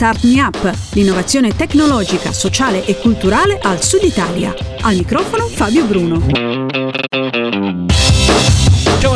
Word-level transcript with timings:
Start 0.00 0.24
Me 0.24 0.40
Up, 0.40 0.74
l'innovazione 0.94 1.54
tecnologica, 1.54 2.32
sociale 2.32 2.86
e 2.86 2.96
culturale 2.96 3.58
al 3.60 3.82
Sud 3.82 4.02
Italia. 4.02 4.54
Al 4.80 4.96
microfono 4.96 5.46
Fabio 5.46 5.84
Bruno. 5.84 7.19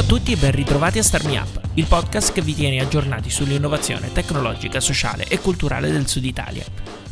A 0.05 0.07
tutti 0.07 0.33
e 0.33 0.37
ben 0.37 0.51
ritrovati 0.51 0.99
a 0.99 1.03
Start 1.03 1.25
Me 1.25 1.39
Up, 1.39 1.61
il 1.75 1.87
podcast 1.87 2.35
che 2.35 2.43
vi 2.43 2.55
tiene 2.55 2.79
aggiornati 2.79 3.31
sull'innovazione 3.31 4.13
tecnologica, 4.13 4.79
sociale 4.79 5.25
e 5.29 5.41
culturale 5.41 5.91
del 5.91 6.07
Sud 6.07 6.27
Italia. 6.27 6.63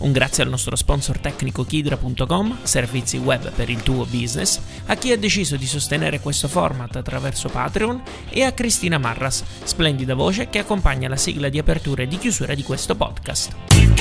Un 0.01 0.13
grazie 0.13 0.43
al 0.43 0.51
nostro 0.51 0.77
sponsor 0.77 1.19
tecnico 1.19 1.65
Kidra.com, 1.65 2.59
servizi 2.65 3.17
web 3.17 3.51
per 3.51 3.71
il 3.71 3.83
tuo 3.83 4.05
business, 4.05 4.61
a 4.87 4.95
chi 4.97 5.11
ha 5.11 5.17
deciso 5.17 5.57
di 5.57 5.67
sostenere 5.67 6.21
questo 6.21 6.49
format 6.49 6.95
attraverso 6.95 7.49
Patreon 7.49 8.03
e 8.29 8.43
a 8.43 8.53
Cristina 8.53 8.99
Marras, 8.99 9.43
splendida 9.65 10.15
voce 10.15 10.51
che 10.51 10.59
accompagna 10.59 11.09
la 11.09 11.17
sigla 11.17 11.49
di 11.49 11.59
apertura 11.59 12.03
e 12.03 12.09
di 12.09 12.19
chiusura 12.19 12.55
di 12.55 12.63
questo 12.63 12.95
podcast. 12.95 13.92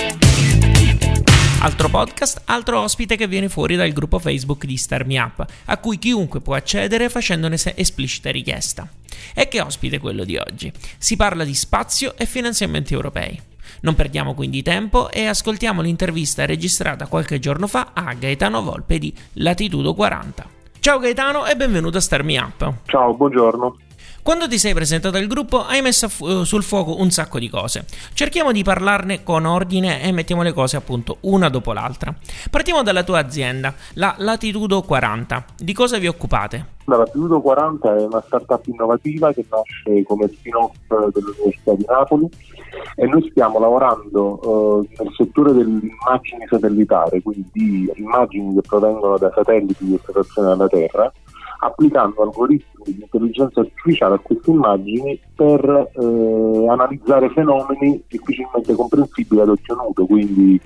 Altro 1.63 1.89
podcast, 1.89 2.41
altro 2.45 2.79
ospite 2.79 3.15
che 3.15 3.27
viene 3.27 3.47
fuori 3.47 3.75
dal 3.75 3.91
gruppo 3.91 4.17
Facebook 4.17 4.65
di 4.65 4.77
Star 4.77 5.05
Me 5.05 5.20
Up, 5.20 5.45
a 5.65 5.77
cui 5.77 5.99
chiunque 5.99 6.41
può 6.41 6.55
accedere 6.55 7.07
facendone 7.07 7.55
esplicita 7.75 8.31
richiesta. 8.31 8.87
E 9.35 9.47
che 9.47 9.61
ospite 9.61 9.99
quello 9.99 10.23
di 10.23 10.37
oggi? 10.37 10.73
Si 10.97 11.15
parla 11.15 11.43
di 11.43 11.53
spazio 11.53 12.17
e 12.17 12.25
finanziamenti 12.25 12.95
europei. 12.95 13.39
Non 13.81 13.93
perdiamo 13.93 14.34
quindi 14.34 14.63
tempo 14.63 15.11
e 15.11 15.27
ascoltiamo 15.27 15.84
l'intervista 15.84 16.47
registrata 16.47 17.05
qualche 17.05 17.37
giorno 17.37 17.67
fa 17.67 17.91
a 17.93 18.12
Gaetano 18.15 18.63
Volpe 18.63 18.98
di 18.98 19.13
Latitudo 19.34 19.93
40. 19.93 20.43
Ciao 20.79 20.98
Gaetano 20.98 21.45
e 21.45 21.55
benvenuto 21.55 21.98
a 21.98 22.01
Star 22.01 22.23
Me 22.23 22.39
Up. 22.39 22.73
Ciao, 22.85 23.13
buongiorno. 23.13 23.77
Quando 24.23 24.48
ti 24.48 24.59
sei 24.59 24.75
presentato 24.75 25.17
al 25.17 25.25
gruppo 25.25 25.66
hai 25.66 25.81
messo 25.81 26.07
fu- 26.07 26.43
sul 26.43 26.62
fuoco 26.62 26.99
un 26.99 27.09
sacco 27.09 27.39
di 27.39 27.49
cose. 27.49 27.85
Cerchiamo 28.13 28.52
di 28.52 28.62
parlarne 28.62 29.23
con 29.23 29.45
ordine 29.45 30.03
e 30.03 30.12
mettiamo 30.12 30.43
le 30.43 30.53
cose 30.53 30.77
appunto 30.77 31.17
una 31.21 31.49
dopo 31.49 31.73
l'altra. 31.73 32.13
Partiamo 32.51 32.84
dalla 32.84 33.04
tua 33.04 33.18
azienda, 33.18 33.73
la 33.93 34.13
Latitudo 34.20 34.84
40. 34.84 35.45
Di 35.57 35.73
cosa 35.73 35.98
vi 35.98 36.05
occupate? 36.05 36.65
La 36.85 36.98
Latitudo 36.98 37.41
40 37.41 37.98
è 37.98 38.04
una 38.04 38.21
startup 38.23 38.63
innovativa 38.68 39.34
che 39.34 39.43
nasce 39.49 40.04
come 40.04 40.27
spin-off 40.27 40.76
dell'Università 40.88 41.73
di 41.73 41.85
Napoli 41.88 42.29
e 42.95 43.05
noi 43.07 43.27
stiamo 43.32 43.60
lavorando 43.60 44.84
eh, 44.84 45.04
nel 45.04 45.13
settore 45.15 45.54
dell'immagine 45.54 46.45
satellitare, 46.48 47.21
quindi 47.23 47.49
di 47.54 47.91
immagini 47.95 48.54
che 48.54 48.62
provengono 48.62 49.17
da 49.17 49.32
satelliti 49.34 49.84
di 49.85 49.93
osservazione 49.95 50.49
della 50.49 50.67
Terra 50.67 51.12
applicando 51.63 52.23
algoritmi 52.23 52.84
di 52.85 53.01
intelligenza 53.01 53.59
artificiale 53.59 54.15
a 54.15 54.20
queste 54.20 54.49
immagini 54.49 55.20
per 55.35 55.91
eh, 55.93 56.67
analizzare 56.67 57.29
fenomeni 57.29 58.04
difficilmente 58.07 58.73
comprensibili 58.73 59.41
ad 59.41 59.49
occhio 59.49 59.76
nudo, 59.76 60.05
quindi 60.05 60.59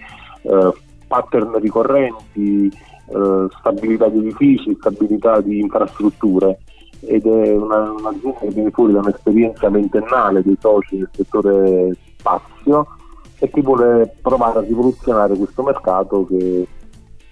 eh, 0.43 0.73
pattern 1.07 1.59
ricorrenti, 1.59 2.67
eh, 2.67 3.47
stabilità 3.59 4.07
di 4.07 4.19
edifici, 4.19 4.75
stabilità 4.79 5.41
di 5.41 5.59
infrastrutture. 5.59 6.59
Ed 7.01 7.25
è 7.25 7.51
una, 7.55 7.91
un'azienda 7.91 8.39
che 8.39 8.49
viene 8.49 8.71
fuori 8.71 8.93
da 8.93 8.99
un'esperienza 8.99 9.69
ventennale 9.69 10.41
dei 10.43 10.57
soci 10.59 10.97
nel 10.97 11.09
settore 11.11 11.95
spazio 12.17 12.87
e 13.37 13.49
che 13.49 13.61
vuole 13.61 14.15
provare 14.21 14.59
a 14.59 14.61
rivoluzionare 14.61 15.35
questo 15.35 15.61
mercato 15.61 16.25
che 16.25 16.65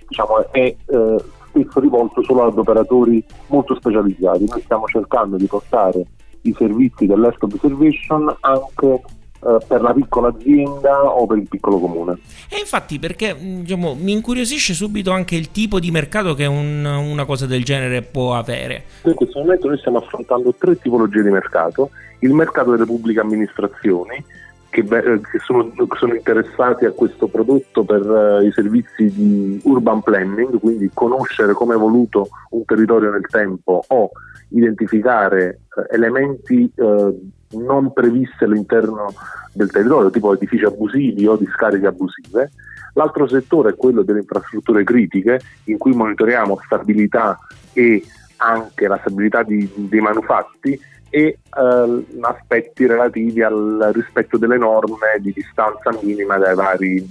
diciamo, 0.06 0.52
è 0.52 0.76
eh, 0.86 1.24
spesso 1.54 1.80
rivolto 1.80 2.24
solo 2.24 2.46
ad 2.48 2.58
operatori 2.58 3.24
molto 3.48 3.76
specializzati. 3.76 4.46
Noi 4.50 4.62
stiamo 4.62 4.86
cercando 4.88 5.38
di 5.38 5.46
portare 5.46 6.06
i 6.42 6.54
servizi 6.58 7.06
dell'Est 7.06 7.42
Observation 7.44 8.36
anche 8.42 9.02
eh, 9.46 9.58
per 9.68 9.82
la 9.82 9.94
piccola 9.94 10.30
azienda 10.30 11.04
o 11.04 11.26
per 11.26 11.38
il 11.38 11.48
piccolo 11.48 11.80
comune. 11.80 12.18
E 12.50 12.60
infatti 12.60 12.98
perché 12.98 13.36
mm, 13.36 13.62
diciamo, 13.62 13.96
mi 13.96 14.12
incuriosisce 14.12 14.74
subito 14.74 15.12
anche 15.12 15.36
il 15.36 15.52
tipo 15.52 15.80
di 15.80 15.92
mercato 15.92 16.34
che 16.34 16.46
un, 16.46 16.84
una 16.84 17.26
cosa 17.26 17.46
del 17.46 17.64
genere 17.64 18.02
può 18.02 18.36
avere. 18.36 18.86
In 19.04 19.14
questo 19.14 19.40
momento 19.40 19.68
noi 19.68 19.78
stiamo 19.78 20.00
affrontando 20.00 20.54
tre 20.58 20.78
tipologie 20.80 21.22
di 21.22 21.30
mercato, 21.30 21.92
il 22.20 22.34
mercato 22.34 22.72
delle 22.72 22.86
pubbliche 22.86 23.20
amministrazioni, 23.20 24.24
che, 24.74 24.84
che 24.84 25.40
sono, 25.46 25.72
sono, 25.98 26.16
interessati 26.16 26.86
a 26.86 26.92
questo 26.92 27.28
prodotto 27.28 27.84
per 27.84 28.02
uh, 28.02 28.44
i 28.44 28.52
servizi 28.52 29.14
di 29.14 29.62
urban 29.66 30.02
planning, 30.02 30.60
quindi 30.60 30.90
conoscere 30.92 31.54
come 31.54 31.74
è 31.74 31.78
evoluto 31.78 32.30
un 32.50 32.66
territorio 32.66 33.12
nel 33.12 33.28
tempo 33.28 33.84
o 33.88 34.10
identificare 34.50 35.60
uh, 35.76 35.94
elementi 35.94 36.72
uh, 36.76 37.32
non 37.52 37.94
previsti 37.94 38.46
all'interno 38.46 39.14
del 39.54 39.70
territorio, 39.70 40.10
tipo 40.10 40.34
edifici 40.34 40.66
abusivi 40.66 41.28
o 41.28 41.36
discariche 41.36 41.86
abusive. 41.86 42.50
L'altro 42.96 43.28
settore 43.28 43.72
è 43.72 43.76
quello 43.76 44.02
delle 44.02 44.20
infrastrutture 44.20 44.84
critiche, 44.84 45.40
in 45.66 45.78
cui 45.78 45.94
monitoriamo 45.94 46.60
stabilità 46.66 47.38
e 47.74 48.04
anche 48.38 48.88
la 48.88 48.98
stabilità 48.98 49.44
di, 49.44 49.72
dei 49.76 50.02
manufatti 50.02 50.80
e 51.14 51.26
eh, 51.26 52.06
aspetti 52.22 52.88
relativi 52.88 53.44
al 53.44 53.92
rispetto 53.94 54.40
delle 54.40 54.58
norme 54.58 55.20
di 55.20 55.32
distanza 55.32 55.96
minima 56.02 56.40
vari, 56.56 57.08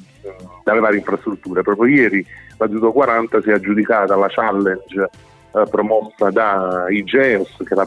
dalle 0.65 0.81
varie 0.81 0.99
infrastrutture. 0.99 1.63
Proprio 1.63 1.87
ieri 1.87 2.27
la 2.59 2.67
Judo 2.67 2.91
40 2.91 3.43
si 3.43 3.51
è 3.51 3.53
aggiudicata 3.53 4.17
la 4.17 4.27
challenge 4.29 5.09
eh, 5.53 5.65
promossa 5.71 6.31
da 6.31 6.87
IGEOS, 6.89 7.59
che 7.59 7.75
è 7.75 7.77
la 7.77 7.87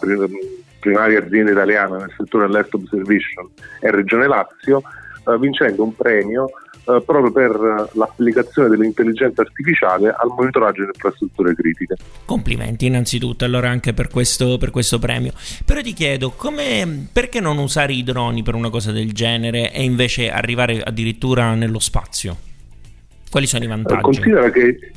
primaria 0.79 1.19
azienda 1.19 1.51
italiana 1.51 1.97
nel 1.97 2.13
settore 2.15 2.45
dell'Earth 2.45 2.75
Observation, 2.75 3.49
e 3.81 3.91
Regione 3.91 4.27
Lazio, 4.27 4.83
eh, 5.27 5.37
vincendo 5.37 5.83
un 5.83 5.93
premio 5.93 6.47
eh, 6.87 7.01
proprio 7.05 7.31
per 7.31 7.89
l'applicazione 7.93 8.69
dell'intelligenza 8.69 9.41
artificiale 9.41 10.09
al 10.09 10.29
monitoraggio 10.35 10.81
delle 10.81 10.91
infrastrutture 10.93 11.55
critiche. 11.55 11.95
Complimenti 12.25 12.85
innanzitutto 12.85 13.45
allora 13.45 13.69
anche 13.69 13.93
per 13.93 14.09
questo, 14.09 14.57
per 14.57 14.71
questo 14.71 14.99
premio. 14.99 15.31
Però 15.65 15.81
ti 15.81 15.93
chiedo, 15.93 16.31
come, 16.35 17.07
perché 17.11 17.39
non 17.39 17.57
usare 17.57 17.93
i 17.93 18.03
droni 18.03 18.43
per 18.43 18.55
una 18.55 18.69
cosa 18.69 18.91
del 18.91 19.13
genere 19.13 19.71
e 19.73 19.83
invece 19.83 20.29
arrivare 20.29 20.81
addirittura 20.81 21.53
nello 21.55 21.79
spazio? 21.79 22.37
Quali 23.29 23.47
sono 23.47 23.63
i 23.63 23.67
vantaggi? 23.67 24.01
Considera 24.01 24.49
che 24.49 24.93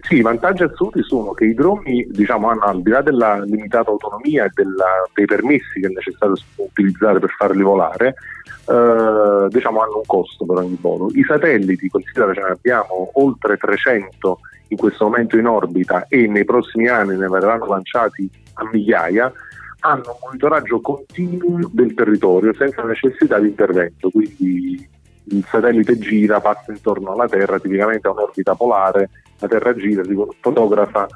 sì, 0.00 0.16
i 0.16 0.22
vantaggi 0.22 0.62
assoluti 0.62 1.02
sono 1.02 1.32
che 1.32 1.44
i 1.44 1.54
droni, 1.54 2.06
diciamo, 2.10 2.48
hanno 2.48 2.62
al 2.62 2.82
di 2.82 2.90
là 2.90 3.02
della 3.02 3.42
limitata 3.44 3.90
autonomia 3.90 4.44
e 4.44 4.50
della, 4.54 4.86
dei 5.12 5.26
permessi 5.26 5.80
che 5.80 5.86
è 5.86 5.90
necessario 5.90 6.34
utilizzare 6.56 7.18
per 7.18 7.30
farli 7.36 7.62
volare, 7.62 8.14
eh, 8.68 9.48
diciamo, 9.48 9.82
hanno 9.82 9.96
un 9.96 10.06
costo 10.06 10.44
per 10.44 10.58
ogni 10.58 10.78
volo. 10.80 11.08
I 11.14 11.22
satelliti, 11.24 11.88
considera 11.88 12.32
che 12.32 12.40
ne 12.40 12.50
abbiamo 12.50 13.10
oltre 13.14 13.56
300 13.56 14.38
in 14.68 14.76
questo 14.76 15.04
momento 15.04 15.36
in 15.36 15.46
orbita 15.46 16.06
e 16.08 16.26
nei 16.26 16.44
prossimi 16.44 16.88
anni 16.88 17.16
ne 17.16 17.28
verranno 17.28 17.66
lanciati 17.66 18.28
a 18.54 18.68
migliaia, 18.70 19.30
hanno 19.80 20.02
un 20.06 20.16
monitoraggio 20.24 20.80
continuo 20.80 21.68
del 21.70 21.94
territorio 21.94 22.54
senza 22.54 22.82
necessità 22.82 23.38
di 23.38 23.48
intervento, 23.48 24.10
quindi 24.10 24.88
il 25.24 25.44
satellite 25.48 25.98
gira, 25.98 26.40
passa 26.40 26.72
intorno 26.72 27.12
alla 27.12 27.28
Terra, 27.28 27.58
tipicamente 27.58 28.08
a 28.08 28.12
un'orbita 28.12 28.54
polare, 28.54 29.10
la 29.38 29.48
Terra 29.48 29.74
gira, 29.74 30.02
fotografa 30.40 31.06
eh, 31.06 31.10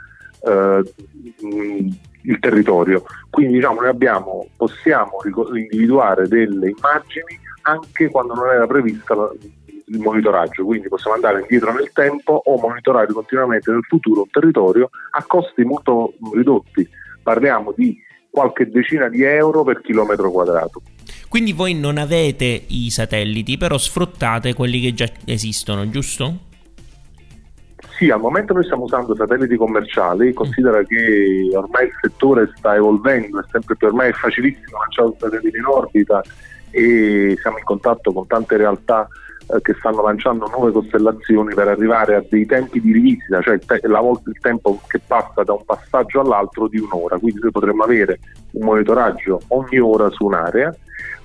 il 0.46 2.38
territorio. 2.40 3.04
Quindi 3.30 3.54
diciamo, 3.54 3.80
noi 3.80 3.90
abbiamo, 3.90 4.48
possiamo 4.56 5.18
individuare 5.54 6.28
delle 6.28 6.70
immagini 6.76 7.38
anche 7.62 8.08
quando 8.08 8.34
non 8.34 8.48
era 8.48 8.66
prevista 8.66 9.14
il 9.88 9.98
monitoraggio, 9.98 10.64
quindi 10.64 10.88
possiamo 10.88 11.14
andare 11.14 11.40
indietro 11.40 11.72
nel 11.72 11.90
tempo 11.92 12.42
o 12.44 12.58
monitorare 12.58 13.12
continuamente 13.12 13.70
nel 13.70 13.84
futuro 13.88 14.22
un 14.22 14.30
territorio 14.30 14.90
a 15.10 15.24
costi 15.24 15.62
molto 15.62 16.14
ridotti. 16.32 16.88
Parliamo 17.22 17.72
di 17.76 17.96
qualche 18.30 18.68
decina 18.68 19.08
di 19.08 19.22
euro 19.22 19.62
per 19.62 19.80
chilometro 19.80 20.30
quadrato. 20.30 20.82
Quindi 21.28 21.52
voi 21.52 21.74
non 21.74 21.98
avete 21.98 22.64
i 22.68 22.90
satelliti, 22.90 23.56
però 23.56 23.78
sfruttate 23.78 24.54
quelli 24.54 24.80
che 24.80 24.94
già 24.94 25.08
esistono, 25.24 25.88
giusto? 25.88 26.38
Sì, 27.96 28.10
al 28.10 28.20
momento 28.20 28.52
noi 28.52 28.64
stiamo 28.64 28.84
usando 28.84 29.14
satelliti 29.14 29.56
commerciali, 29.56 30.34
considera 30.34 30.82
che 30.82 31.48
ormai 31.54 31.86
il 31.86 31.92
settore 32.02 32.52
sta 32.54 32.74
evolvendo, 32.74 33.40
è 33.40 33.44
sempre 33.50 33.74
più 33.74 33.86
ormai 33.86 34.12
facilissimo 34.12 34.78
lanciare 34.78 35.08
un 35.08 35.14
satellite 35.18 35.56
in 35.56 35.64
orbita 35.64 36.22
e 36.70 37.38
siamo 37.40 37.56
in 37.56 37.64
contatto 37.64 38.12
con 38.12 38.26
tante 38.26 38.58
realtà 38.58 39.08
eh, 39.46 39.62
che 39.62 39.74
stanno 39.78 40.02
lanciando 40.02 40.46
nuove 40.46 40.72
costellazioni 40.72 41.54
per 41.54 41.68
arrivare 41.68 42.16
a 42.16 42.24
dei 42.28 42.44
tempi 42.44 42.82
di 42.82 42.92
rivisita, 42.92 43.40
cioè 43.40 43.58
te- 43.60 43.80
volta, 43.88 44.28
il 44.28 44.40
tempo 44.42 44.78
che 44.88 45.00
passa 45.06 45.42
da 45.42 45.54
un 45.54 45.64
passaggio 45.64 46.20
all'altro 46.20 46.68
di 46.68 46.78
un'ora, 46.78 47.16
quindi 47.16 47.40
noi 47.40 47.50
potremmo 47.50 47.84
avere 47.84 48.18
un 48.50 48.66
monitoraggio 48.66 49.40
ogni 49.48 49.78
ora 49.78 50.10
su 50.10 50.26
un'area, 50.26 50.74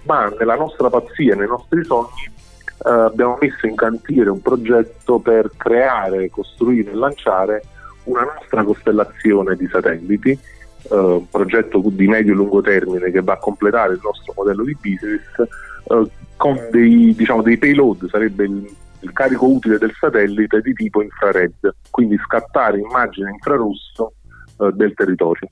ma 0.04 0.32
nella 0.40 0.56
nostra 0.56 0.90
pazzia, 0.90 1.36
nei 1.36 1.48
nostri 1.48 1.84
sogni 1.84 2.40
eh, 2.86 2.90
abbiamo 2.90 3.38
messo 3.40 3.68
in 3.68 3.76
cantiere 3.76 4.30
un 4.30 4.42
progetto 4.42 5.20
per 5.20 5.52
creare, 5.58 6.30
costruire 6.30 6.92
e 6.92 6.96
lanciare 6.96 7.64
una 8.06 8.24
nostra 8.24 8.64
costellazione 8.64 9.56
di 9.56 9.68
satelliti, 9.68 10.32
eh, 10.32 10.96
un 10.96 11.30
progetto 11.30 11.82
di 11.86 12.08
medio 12.08 12.34
e 12.34 12.36
lungo 12.36 12.62
termine 12.62 13.12
che 13.12 13.22
va 13.22 13.34
a 13.34 13.38
completare 13.38 13.94
il 13.94 14.00
nostro 14.04 14.34
modello 14.36 14.64
di 14.64 14.78
business 14.82 15.22
eh, 15.40 16.10
con 16.36 16.60
dei, 16.72 17.14
diciamo, 17.16 17.42
dei 17.42 17.58
payload, 17.58 18.10
sarebbe 18.10 18.46
il 18.46 18.80
il 19.02 19.12
carico 19.14 19.48
utile 19.48 19.78
del 19.78 19.94
satellite 20.00 20.62
di 20.62 20.74
tipo 20.74 21.02
infrared, 21.02 21.76
quindi 21.90 22.18
scattare 22.18 22.80
immagine 22.80 23.32
infrarosso 23.32 24.14
eh, 24.60 24.72
del 24.74 24.94
territorio. 24.94 25.50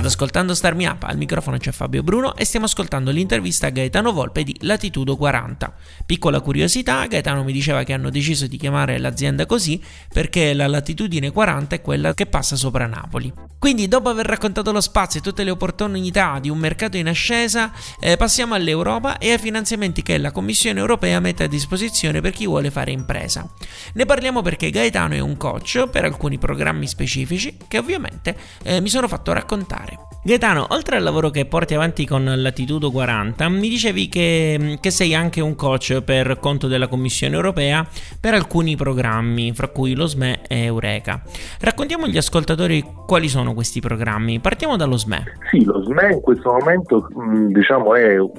State 0.00 0.14
ascoltando 0.14 0.54
Starmi 0.54 0.86
Up, 0.86 1.02
al 1.02 1.18
microfono 1.18 1.58
c'è 1.58 1.72
Fabio 1.72 2.02
Bruno 2.02 2.34
e 2.34 2.46
stiamo 2.46 2.64
ascoltando 2.64 3.10
l'intervista 3.10 3.66
a 3.66 3.70
Gaetano 3.70 4.12
Volpe 4.12 4.44
di 4.44 4.56
Latitudo 4.60 5.14
40. 5.14 5.74
Piccola 6.06 6.40
curiosità, 6.40 7.04
Gaetano 7.04 7.44
mi 7.44 7.52
diceva 7.52 7.82
che 7.82 7.92
hanno 7.92 8.08
deciso 8.08 8.46
di 8.46 8.56
chiamare 8.56 8.98
l'azienda 8.98 9.44
così 9.44 9.78
perché 10.10 10.54
la 10.54 10.68
latitudine 10.68 11.30
40 11.30 11.74
è 11.74 11.82
quella 11.82 12.14
che 12.14 12.24
passa 12.24 12.56
sopra 12.56 12.86
Napoli. 12.86 13.30
Quindi 13.58 13.88
dopo 13.88 14.08
aver 14.08 14.24
raccontato 14.24 14.72
lo 14.72 14.80
spazio 14.80 15.20
e 15.20 15.22
tutte 15.22 15.44
le 15.44 15.50
opportunità 15.50 16.38
di 16.40 16.48
un 16.48 16.56
mercato 16.56 16.96
in 16.96 17.08
ascesa, 17.08 17.70
eh, 18.00 18.16
passiamo 18.16 18.54
all'Europa 18.54 19.18
e 19.18 19.32
ai 19.32 19.38
finanziamenti 19.38 20.00
che 20.00 20.16
la 20.16 20.30
Commissione 20.32 20.80
europea 20.80 21.20
mette 21.20 21.44
a 21.44 21.46
disposizione 21.46 22.22
per 22.22 22.32
chi 22.32 22.46
vuole 22.46 22.70
fare 22.70 22.90
impresa. 22.90 23.46
Ne 23.92 24.06
parliamo 24.06 24.40
perché 24.40 24.70
Gaetano 24.70 25.12
è 25.12 25.18
un 25.18 25.36
coach 25.36 25.88
per 25.88 26.04
alcuni 26.06 26.38
programmi 26.38 26.86
specifici 26.86 27.58
che 27.68 27.76
ovviamente 27.76 28.34
eh, 28.62 28.80
mi 28.80 28.88
sono 28.88 29.06
fatto 29.08 29.30
raccontare 29.34 29.89
fare. 29.90 30.08
Gaetano, 30.22 30.66
oltre 30.70 30.96
al 30.96 31.02
lavoro 31.02 31.30
che 31.30 31.46
porti 31.46 31.74
avanti 31.74 32.06
con 32.06 32.24
Latitudo 32.24 32.90
40, 32.90 33.48
mi 33.48 33.68
dicevi 33.68 34.08
che, 34.08 34.78
che, 34.80 34.90
sei 34.90 35.14
anche 35.14 35.40
un 35.40 35.54
coach 35.54 36.02
per 36.02 36.38
conto 36.38 36.66
della 36.66 36.88
Commissione 36.88 37.34
europea 37.34 37.86
per 38.20 38.34
alcuni 38.34 38.76
programmi, 38.76 39.52
fra 39.54 39.68
cui 39.68 39.94
lo 39.94 40.06
SME 40.06 40.42
e 40.46 40.64
Eureka. 40.64 41.22
Raccontiamo 41.60 42.04
agli 42.04 42.18
ascoltatori 42.18 42.84
quali 43.06 43.28
sono 43.28 43.54
questi 43.54 43.80
programmi. 43.80 44.40
Partiamo 44.40 44.76
dallo 44.76 44.98
SME. 44.98 45.24
Sì, 45.50 45.64
lo 45.64 45.82
SME 45.84 46.12
in 46.12 46.20
questo 46.20 46.52
momento 46.52 47.08
diciamo, 47.48 47.94
è 47.94 48.12
il 48.12 48.30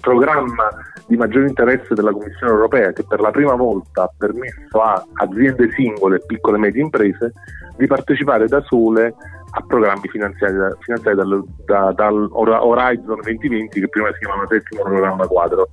programma 0.00 0.70
di 1.06 1.16
maggiore 1.16 1.48
interesse 1.48 1.94
della 1.94 2.12
Commissione 2.12 2.52
europea 2.52 2.92
che 2.92 3.04
per 3.04 3.20
la 3.20 3.30
prima 3.30 3.54
volta 3.54 4.04
ha 4.04 4.10
permesso 4.16 4.80
a 4.80 5.04
aziende 5.12 5.70
singole 5.72 6.20
piccole 6.26 6.56
e 6.56 6.60
medie 6.60 6.82
imprese 6.82 7.32
di 7.76 7.86
partecipare 7.86 8.46
da 8.46 8.62
sole 8.66 9.14
a 9.56 9.62
programmi 9.66 10.06
finanziati, 10.08 10.54
da, 10.54 11.14
dal, 11.14 11.44
da, 11.64 11.92
dal 11.92 12.28
Horizon 12.30 13.20
2020 13.22 13.80
che 13.80 13.88
prima 13.88 14.12
si 14.12 14.18
chiamava 14.18 14.46
settimo 14.48 14.82
programma 14.82 15.26
quadro. 15.26 15.68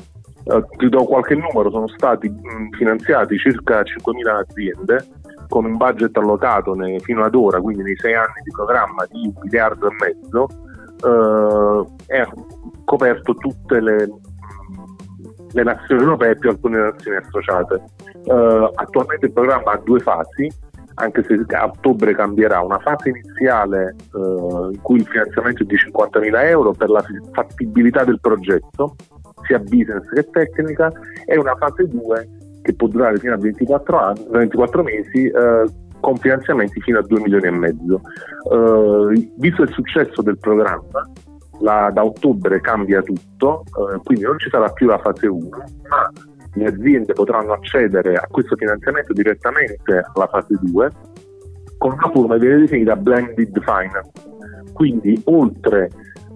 Uh, 0.45 0.62
ti 0.77 0.89
do 0.89 1.03
qualche 1.06 1.35
numero, 1.35 1.69
sono 1.69 1.88
stati 1.88 2.30
mh, 2.30 2.75
finanziati 2.77 3.38
circa 3.38 3.81
5.000 3.81 4.27
aziende 4.27 5.07
con 5.47 5.65
un 5.65 5.77
budget 5.77 6.15
allocato 6.18 6.74
ne, 6.74 7.00
fino 7.00 7.24
ad 7.24 7.35
ora, 7.35 7.59
quindi 7.59 7.83
nei 7.83 7.97
sei 7.97 8.15
anni 8.15 8.41
di 8.44 8.51
programma 8.51 9.06
di 9.09 9.27
un 9.27 9.33
miliardo 9.41 9.89
e 9.89 9.95
mezzo, 10.00 10.47
uh, 11.07 11.95
e 12.07 12.27
coperto 12.85 13.35
tutte 13.35 13.80
le, 13.80 14.09
le, 15.51 15.63
nazioni 15.63 16.01
europee 16.01 16.38
più 16.38 16.50
alcune 16.50 16.80
nazioni 16.80 17.18
associate. 17.18 17.83
Uh, 18.25 18.69
attualmente 18.75 19.25
il 19.27 19.33
programma 19.33 19.71
ha 19.71 19.81
due 19.83 20.00
fasi, 20.00 20.50
anche 20.95 21.24
se 21.24 21.44
a 21.56 21.66
ottobre 21.66 22.16
cambierà, 22.16 22.62
una 22.62 22.80
fase 22.80 23.10
iniziale 23.10 23.95
uh, 24.13 24.69
in 24.72 24.81
cui 24.81 24.98
il 24.98 25.07
finanziamento 25.07 25.63
è 25.63 25.66
di 25.66 25.75
50.000 25.75 26.45
euro 26.45 26.72
per 26.72 26.90
la 26.90 27.04
fattibilità 27.31 28.04
del 28.04 28.19
progetto, 28.19 28.95
sia 29.45 29.60
business 29.60 30.07
che 30.10 30.30
tecnica, 30.30 30.92
e 31.25 31.38
una 31.38 31.56
fase 31.56 31.88
2 31.88 32.30
che 32.62 32.74
può 32.75 32.88
durare 32.88 33.18
fino 33.18 33.34
a 33.34 33.38
24, 33.38 33.98
anni, 33.98 34.25
24 34.30 34.84
mesi 34.84 35.25
uh, 35.25 35.81
con 36.00 36.18
finanziamenti 36.18 36.81
fino 36.81 37.00
a 37.00 37.04
2 37.04 37.19
milioni 37.22 37.48
e 37.48 37.51
mezzo. 37.51 38.01
visto 39.38 39.62
il 39.62 39.72
successo 39.72 40.22
del 40.22 40.38
programma, 40.38 41.10
la, 41.60 41.90
da 41.94 42.04
ottobre 42.04 42.60
cambia 42.62 43.01
tutto, 43.01 43.63
eh, 43.63 44.00
quindi 44.04 44.25
non 44.25 44.38
ci 44.38 44.50
sarà 44.50 44.69
più 44.69 44.88
la 44.88 44.98
fase 44.98 45.28
1, 45.28 45.50
ma 45.50 46.12
le 46.56 46.66
aziende 46.66 47.14
potranno 47.14 47.54
accedere 47.54 48.16
a 48.16 48.28
questo 48.30 48.56
finanziamento 48.56 49.14
direttamente 49.14 50.06
alla 50.14 50.28
fase 50.28 50.58
2 50.62 50.90
con 51.78 51.94
una 51.94 52.10
forma 52.14 52.36
che 52.36 52.42
viene 52.42 52.62
definita 52.62 52.96
blended 52.96 53.62
finance. 53.62 54.12
Quindi 54.74 55.22
oltre 55.26 55.90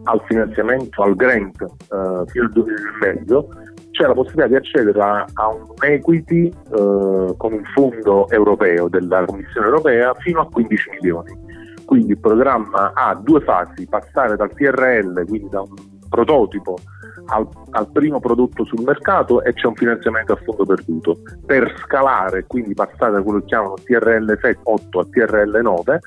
al 0.04 0.22
finanziamento, 0.28 1.02
al 1.02 1.16
grant 1.16 1.62
eh, 1.62 2.24
fino 2.28 2.46
al 2.46 2.52
2005, 2.52 3.66
c'è 3.92 4.06
la 4.06 4.14
possibilità 4.14 4.48
di 4.48 4.56
accedere 4.56 5.02
a, 5.02 5.26
a 5.34 5.48
un 5.48 5.66
equity 5.82 6.48
eh, 6.48 7.34
con 7.36 7.54
un 7.54 7.64
fondo 7.74 8.30
europeo 8.30 8.90
della 8.90 9.26
Commissione 9.26 9.68
europea 9.68 10.14
fino 10.16 10.42
a 10.42 10.48
15 10.48 10.90
milioni. 10.92 11.46
Quindi 11.86 12.12
il 12.12 12.20
programma 12.20 12.92
ha 12.94 13.16
due 13.16 13.40
fasi, 13.42 13.88
passare 13.88 14.36
dal 14.36 14.52
TRL, 14.54 15.26
quindi 15.26 15.50
da 15.50 15.62
un 15.62 15.74
prototipo, 16.10 16.78
al, 17.28 17.48
al, 17.72 17.92
primo 17.92 18.20
prodotto 18.20 18.66
sul 18.66 18.84
mercato 18.84 19.44
e 19.44 19.54
c'è 19.54 19.68
un 19.68 19.76
finanziamento 19.76 20.34
a 20.34 20.40
fondo 20.44 20.66
perduto. 20.66 21.18
Per 21.46 21.74
scalare, 21.84 22.46
quindi 22.46 22.74
passare 22.74 23.14
da 23.14 23.22
quello 23.22 23.40
che 23.40 23.46
chiamano 23.46 23.76
TRL 23.84 24.38
8 24.64 25.00
a 25.00 25.06
TRL 25.10 25.60
9, 25.62 26.00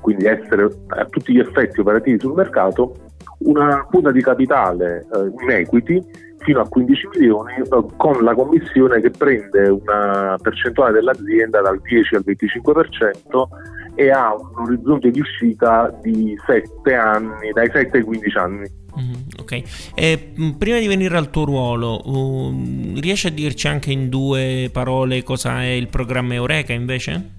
quindi 0.00 0.24
essere 0.26 0.68
a 0.88 1.04
tutti 1.06 1.32
gli 1.32 1.38
effetti 1.40 1.80
operativi 1.80 2.18
sul 2.18 2.34
mercato, 2.34 2.94
una 3.38 3.84
quota 3.84 4.10
di 4.10 4.22
capitale 4.22 5.06
eh, 5.12 5.32
in 5.42 5.50
equity 5.50 6.04
fino 6.38 6.60
a 6.60 6.68
15 6.68 7.08
milioni 7.14 7.54
eh, 7.54 7.86
con 7.96 8.22
la 8.22 8.34
commissione 8.34 9.00
che 9.00 9.10
prende 9.10 9.68
una 9.68 10.36
percentuale 10.40 10.92
dell'azienda 10.92 11.60
dal 11.60 11.80
10 11.80 12.14
al 12.16 12.24
25% 12.26 13.94
e 13.94 14.10
ha 14.10 14.34
un 14.34 14.64
orizzonte 14.66 15.10
di 15.10 15.20
uscita 15.20 15.94
di 16.00 16.38
7 16.46 16.94
anni, 16.94 17.50
dai 17.52 17.70
7 17.70 17.98
ai 17.98 18.02
15 18.02 18.38
anni. 18.38 18.79
Mm, 18.98 19.12
ok, 19.38 19.62
e, 19.94 20.32
mm, 20.38 20.50
prima 20.52 20.78
di 20.78 20.86
venire 20.86 21.16
al 21.16 21.30
tuo 21.30 21.44
ruolo, 21.44 22.00
um, 22.04 22.98
riesci 23.00 23.28
a 23.28 23.30
dirci 23.30 23.68
anche 23.68 23.92
in 23.92 24.08
due 24.08 24.68
parole 24.72 25.22
cosa 25.22 25.62
è 25.62 25.68
il 25.68 25.88
programma 25.88 26.34
Eureka 26.34 26.72
invece? 26.72 27.30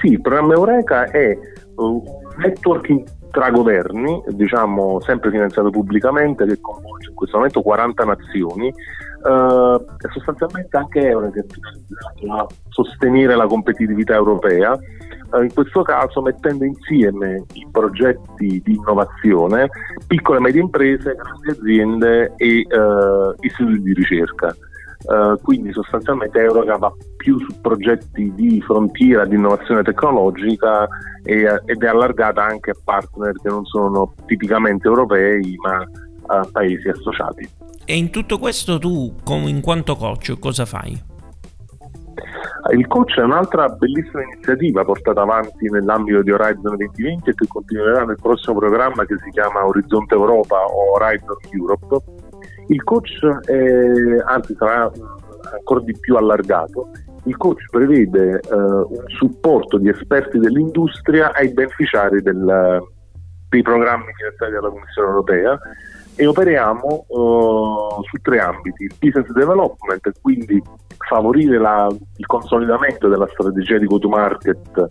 Sì, 0.00 0.08
il 0.08 0.20
programma 0.20 0.54
Eureka 0.54 1.10
è 1.10 1.36
un 1.76 2.02
networking 2.38 3.04
tra 3.30 3.50
governi, 3.50 4.22
diciamo 4.28 5.00
sempre 5.00 5.30
finanziato 5.30 5.70
pubblicamente, 5.70 6.44
che 6.46 6.60
coinvolge 6.60 7.08
in 7.08 7.14
questo 7.14 7.38
momento 7.38 7.62
40 7.62 8.04
nazioni, 8.04 8.72
eh, 9.24 10.08
sostanzialmente 10.12 10.76
anche 10.76 11.08
è 11.08 11.12
a 11.12 12.46
sostenere 12.68 13.34
la 13.34 13.46
competitività 13.46 14.14
europea 14.14 14.78
eh, 15.34 15.44
in 15.44 15.52
questo 15.52 15.82
caso 15.82 16.20
mettendo 16.20 16.64
insieme 16.64 17.44
i 17.54 17.66
progetti 17.70 18.60
di 18.62 18.74
innovazione, 18.74 19.68
piccole 20.06 20.38
e 20.38 20.40
medie 20.42 20.60
imprese, 20.60 21.14
grandi 21.14 21.50
aziende 21.50 22.34
e 22.36 22.58
eh, 22.58 23.34
istituti 23.40 23.82
di 23.82 23.94
ricerca. 23.94 24.54
Uh, 25.04 25.36
quindi 25.42 25.72
sostanzialmente 25.72 26.38
Euroca 26.38 26.76
va 26.76 26.92
più 27.16 27.36
su 27.40 27.60
progetti 27.60 28.32
di 28.36 28.62
frontiera 28.62 29.24
di 29.24 29.34
innovazione 29.34 29.82
tecnologica 29.82 30.86
e, 31.24 31.60
ed 31.64 31.82
è 31.82 31.86
allargata 31.88 32.44
anche 32.44 32.70
a 32.70 32.76
partner 32.84 33.32
che 33.42 33.48
non 33.48 33.64
sono 33.64 34.14
tipicamente 34.26 34.86
europei 34.86 35.56
ma 35.60 35.84
a 36.26 36.48
paesi 36.52 36.88
associati. 36.88 37.61
E 37.92 37.96
in 37.96 38.08
tutto 38.08 38.38
questo 38.38 38.78
tu, 38.78 39.14
in 39.28 39.60
quanto 39.60 39.96
coach, 39.96 40.38
cosa 40.38 40.64
fai? 40.64 40.98
Il 42.70 42.86
coach 42.86 43.18
è 43.18 43.22
un'altra 43.22 43.68
bellissima 43.68 44.22
iniziativa 44.22 44.82
portata 44.82 45.20
avanti 45.20 45.68
nell'ambito 45.68 46.22
di 46.22 46.30
Horizon 46.30 46.74
2020 46.74 47.28
e 47.28 47.34
che 47.34 47.46
continuerà 47.46 48.06
nel 48.06 48.16
prossimo 48.18 48.58
programma 48.58 49.04
che 49.04 49.16
si 49.22 49.28
chiama 49.28 49.66
Orizzonte 49.66 50.14
Europa 50.14 50.56
o 50.56 50.94
Horizon 50.94 51.36
Europe. 51.50 52.02
Il 52.68 52.82
coach 52.82 53.26
è, 53.44 54.22
anzi 54.24 54.54
sarà 54.54 54.90
ancora 55.52 55.80
di 55.80 55.94
più 56.00 56.16
allargato. 56.16 56.92
Il 57.24 57.36
coach 57.36 57.68
prevede 57.70 58.40
eh, 58.40 58.54
un 58.54 59.04
supporto 59.08 59.76
di 59.76 59.90
esperti 59.90 60.38
dell'industria 60.38 61.34
ai 61.34 61.52
beneficiari 61.52 62.22
del, 62.22 62.82
dei 63.50 63.60
programmi 63.60 64.14
finanziati 64.16 64.52
dalla 64.52 64.70
Commissione 64.70 65.08
europea 65.08 65.60
e 66.14 66.26
operiamo 66.26 67.06
uh, 67.08 68.02
su 68.02 68.16
tre 68.20 68.38
ambiti, 68.40 68.84
il 68.84 68.94
business 68.98 69.30
development, 69.32 70.12
quindi 70.20 70.62
favorire 71.08 71.58
la, 71.58 71.88
il 72.16 72.26
consolidamento 72.26 73.08
della 73.08 73.28
strategia 73.28 73.78
di 73.78 73.86
go-to-market 73.86 74.86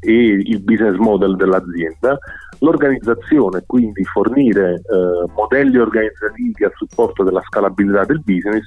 e 0.00 0.12
il 0.12 0.60
business 0.62 0.96
model 0.96 1.36
dell'azienda, 1.36 2.18
l'organizzazione, 2.58 3.64
quindi 3.66 4.04
fornire 4.04 4.74
eh, 4.74 5.32
modelli 5.34 5.78
organizzativi 5.78 6.64
a 6.64 6.72
supporto 6.74 7.24
della 7.24 7.40
scalabilità 7.42 8.04
del 8.04 8.20
business 8.22 8.66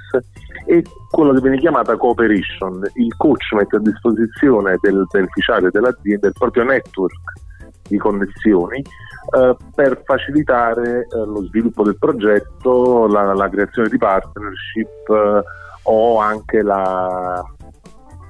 e 0.65 0.83
quello 1.11 1.33
che 1.33 1.41
viene 1.41 1.59
chiamata 1.59 1.95
cooperation. 1.95 2.81
Il 2.95 3.15
coach 3.17 3.53
mette 3.53 3.75
a 3.75 3.79
disposizione 3.79 4.77
del 4.81 5.05
beneficiario 5.11 5.69
dell'azienda 5.69 6.27
il 6.27 6.33
proprio 6.37 6.63
network 6.63 7.45
di 7.87 7.97
connessioni 7.97 8.79
eh, 8.79 9.55
per 9.75 10.01
facilitare 10.05 11.01
eh, 11.01 11.25
lo 11.25 11.43
sviluppo 11.45 11.83
del 11.83 11.97
progetto, 11.97 13.07
la, 13.07 13.33
la 13.33 13.49
creazione 13.49 13.89
di 13.89 13.97
partnership 13.97 15.09
eh, 15.09 15.43
o 15.83 16.19
anche 16.19 16.57
il 16.57 16.73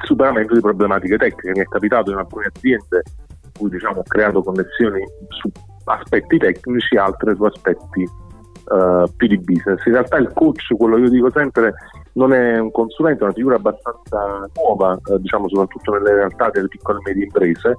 superamento 0.04 0.54
di 0.54 0.62
problematiche 0.62 1.18
tecniche. 1.18 1.52
Mi 1.52 1.64
è 1.66 1.68
capitato 1.68 2.12
in 2.12 2.18
alcune 2.18 2.52
aziende 2.54 3.04
in 3.44 3.52
cui 3.58 3.70
diciamo, 3.70 4.00
ho 4.00 4.04
creato 4.04 4.44
connessioni 4.44 5.04
su 5.30 5.50
aspetti 5.86 6.38
tecnici, 6.38 6.98
altre 6.98 7.36
su 7.36 7.44
aspetti 7.44 8.08
uh, 8.70 9.04
più 9.16 9.28
di 9.28 9.38
business. 9.40 9.84
In 9.86 9.94
realtà 9.94 10.18
il 10.18 10.32
coach, 10.34 10.76
quello 10.78 10.96
che 10.96 11.02
io 11.04 11.10
dico 11.10 11.32
sempre, 11.32 11.74
non 12.14 12.34
è 12.34 12.60
un 12.60 12.72
consulente, 12.72 13.22
è 13.22 13.24
una 13.24 13.34
figura 13.34 13.56
abbastanza 13.56 14.50
nuova, 14.56 14.98
eh, 15.06 15.20
diciamo 15.20 15.48
soprattutto 15.48 15.94
nelle 15.94 16.14
realtà 16.16 16.50
delle 16.50 16.68
piccole 16.68 17.00
e 17.00 17.02
medie 17.06 17.24
imprese, 17.26 17.76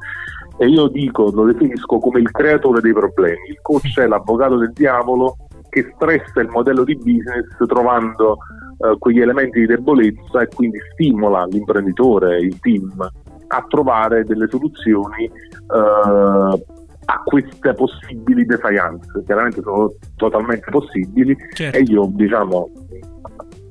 e 0.58 0.66
io 0.66 0.88
dico, 0.88 1.30
lo 1.32 1.44
definisco 1.44 1.98
come 1.98 2.20
il 2.20 2.30
creatore 2.30 2.80
dei 2.80 2.92
problemi. 2.92 3.48
Il 3.48 3.60
coach 3.62 3.98
è 3.98 4.06
l'avvocato 4.06 4.56
del 4.56 4.72
diavolo 4.72 5.36
che 5.68 5.92
stressa 5.94 6.40
il 6.40 6.48
modello 6.48 6.82
di 6.82 6.96
business 6.96 7.46
trovando 7.66 8.38
eh, 8.78 8.96
quegli 8.98 9.20
elementi 9.20 9.60
di 9.60 9.66
debolezza 9.66 10.42
e 10.42 10.48
quindi 10.48 10.78
stimola 10.92 11.44
l'imprenditore, 11.46 12.38
il 12.38 12.58
team 12.60 13.08
a 13.50 13.64
trovare 13.68 14.24
delle 14.24 14.48
soluzioni 14.48 15.24
eh, 15.24 16.62
a 17.10 17.22
queste 17.24 17.72
possibili 17.74 18.44
defiance. 18.44 19.22
Chiaramente 19.24 19.62
sono 19.62 19.92
totalmente 20.16 20.70
possibili 20.70 21.36
certo. 21.54 21.76
e 21.78 21.82
io 21.82 22.10
diciamo 22.12 22.70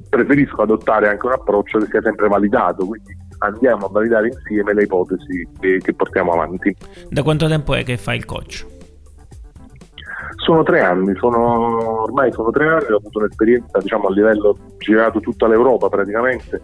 preferisco 0.09 0.61
adottare 0.61 1.09
anche 1.09 1.25
un 1.25 1.33
approccio 1.33 1.79
che 1.79 1.87
sia 1.89 2.01
sempre 2.01 2.27
validato, 2.27 2.85
quindi 2.85 3.16
andiamo 3.39 3.85
a 3.85 3.89
validare 3.89 4.27
insieme 4.27 4.73
le 4.73 4.83
ipotesi 4.83 5.47
che, 5.59 5.79
che 5.79 5.93
portiamo 5.93 6.33
avanti. 6.33 6.75
Da 7.09 7.23
quanto 7.23 7.47
tempo 7.47 7.75
è 7.75 7.83
che 7.83 7.97
fai 7.97 8.17
il 8.17 8.25
coach? 8.25 8.65
Sono 10.35 10.63
tre 10.63 10.81
anni, 10.81 11.15
sono, 11.17 12.03
ormai 12.03 12.31
sono 12.31 12.51
tre 12.51 12.67
anni, 12.67 12.91
ho 12.91 12.97
avuto 12.97 13.19
un'esperienza 13.19 13.79
diciamo, 13.79 14.07
a 14.07 14.11
livello 14.11 14.57
girato 14.77 15.19
tutta 15.19 15.47
l'Europa 15.47 15.89
praticamente, 15.89 16.61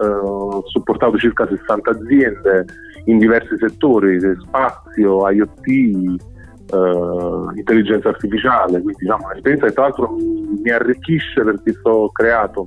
eh, 0.00 0.06
ho 0.06 0.62
supportato 0.66 1.18
circa 1.18 1.46
60 1.46 1.90
aziende 1.90 2.64
in 3.06 3.18
diversi 3.18 3.56
settori, 3.58 4.20
spazio, 4.46 5.28
IoT, 5.28 5.66
eh, 5.66 7.56
intelligenza 7.56 8.10
artificiale, 8.10 8.80
quindi 8.80 9.00
diciamo, 9.00 9.24
un'esperienza 9.26 9.66
che 9.66 9.72
tra 9.72 9.82
l'altro 9.82 10.10
mi, 10.12 10.60
mi 10.62 10.70
arricchisce 10.70 11.42
perché 11.42 11.74
ho 11.82 12.12
creato 12.12 12.66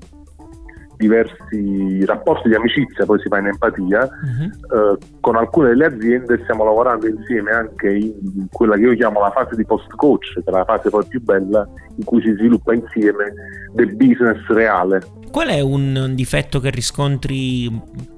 diversi 1.01 2.05
rapporti 2.05 2.47
di 2.47 2.55
amicizia, 2.55 3.05
poi 3.05 3.19
si 3.19 3.27
fa 3.27 3.39
in 3.39 3.47
empatia, 3.47 4.01
uh-huh. 4.01 4.93
eh, 4.93 4.97
con 5.19 5.35
alcune 5.35 5.69
delle 5.69 5.85
aziende 5.85 6.39
stiamo 6.43 6.63
lavorando 6.63 7.07
insieme 7.07 7.51
anche 7.51 7.89
in 7.89 8.47
quella 8.51 8.75
che 8.75 8.81
io 8.81 8.95
chiamo 8.95 9.19
la 9.19 9.31
fase 9.31 9.55
di 9.55 9.65
post-coach, 9.65 10.33
che 10.35 10.43
è 10.45 10.51
la 10.51 10.63
fase 10.63 10.89
poi 10.89 11.05
più 11.05 11.21
bella 11.21 11.67
in 11.95 12.03
cui 12.03 12.21
si 12.21 12.31
sviluppa 12.33 12.73
insieme 12.73 13.33
del 13.73 13.95
business 13.95 14.45
reale. 14.47 15.01
Qual 15.31 15.47
è 15.47 15.61
un 15.61 16.11
difetto 16.13 16.59
che 16.59 16.69
riscontri 16.69 17.69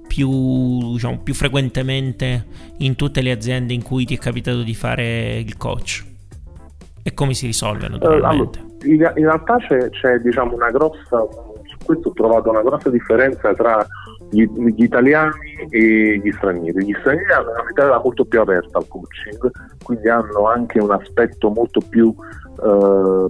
più, 0.08 0.94
diciamo, 0.94 1.20
più 1.24 1.34
frequentemente 1.34 2.46
in 2.80 2.96
tutte 2.96 3.22
le 3.22 3.32
aziende 3.32 3.74
in 3.74 3.84
cui 3.84 4.06
ti 4.06 4.16
è 4.16 4.20
capitato 4.20 4.62
di 4.62 4.74
fare 4.74 5.40
il 5.40 5.56
coach? 5.58 6.04
E 7.02 7.14
come 7.14 7.34
si 7.34 7.46
risolve 7.46 7.88
naturalmente? 7.88 8.60
Uh, 8.60 8.62
allora, 8.62 8.74
in, 8.84 9.20
in, 9.22 9.26
realtà 9.26 9.58
c'è, 9.58 9.90
c'è 9.90 10.18
diciamo, 10.20 10.56
una 10.56 10.72
grossa 10.72 11.26
questo 11.84 12.10
ho 12.10 12.14
trovato 12.14 12.50
una 12.50 12.62
grossa 12.62 12.90
differenza 12.90 13.54
tra 13.54 13.86
gli, 14.30 14.46
gli, 14.46 14.84
italiani 14.84 15.68
e 15.70 16.20
gli 16.24 16.32
stranieri. 16.32 16.86
Gli 16.86 16.96
stranieri 17.00 17.32
hanno 17.32 17.52
una 17.52 17.64
mentalità 17.64 18.02
molto 18.02 18.26
più 18.26 18.40
aperta 18.42 18.78
al 18.78 18.88
coaching, 18.88 19.52
quindi 19.84 20.10
hanno 20.10 20.48
anche 20.48 20.80
un 20.80 20.92
aspetto 20.92 21.50
molto 21.50 21.80
più 21.88 22.14
eh, 22.64 23.28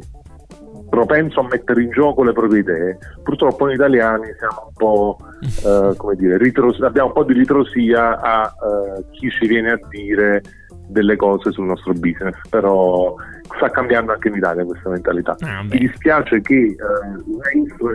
propenso 0.90 1.40
a 1.40 1.48
mettere 1.50 1.82
in 1.82 1.90
gioco 1.90 2.24
le 2.24 2.34
proprie 2.34 2.60
idee. 2.60 2.98
Purtroppo 3.24 3.66
noi 3.66 3.74
italiani 3.74 4.28
siamo 4.38 4.68
un 4.68 4.74
po', 4.76 5.18
eh, 5.42 5.96
come 5.98 6.16
dire, 6.16 6.38
ritros- 6.38 6.82
abbiamo 6.82 7.08
un 7.08 7.14
po' 7.14 7.24
di 7.24 7.34
ritrosia 7.34 8.22
a 8.22 8.46
eh, 8.46 9.06
chi 9.12 9.30
ci 9.30 9.48
viene 9.48 9.72
a 9.72 9.80
dire 9.90 10.42
delle 10.88 11.16
cose 11.16 11.52
sul 11.52 11.66
nostro 11.66 11.94
business, 11.94 12.36
però 12.50 13.16
sta 13.64 13.70
cambiando 13.70 14.12
anche 14.12 14.28
in 14.28 14.36
Italia 14.36 14.66
questa 14.66 14.90
mentalità. 14.90 15.36
Ah, 15.40 15.64
Mi 15.64 15.78
dispiace 15.78 16.42
che 16.42 16.56
eh, 16.56 16.76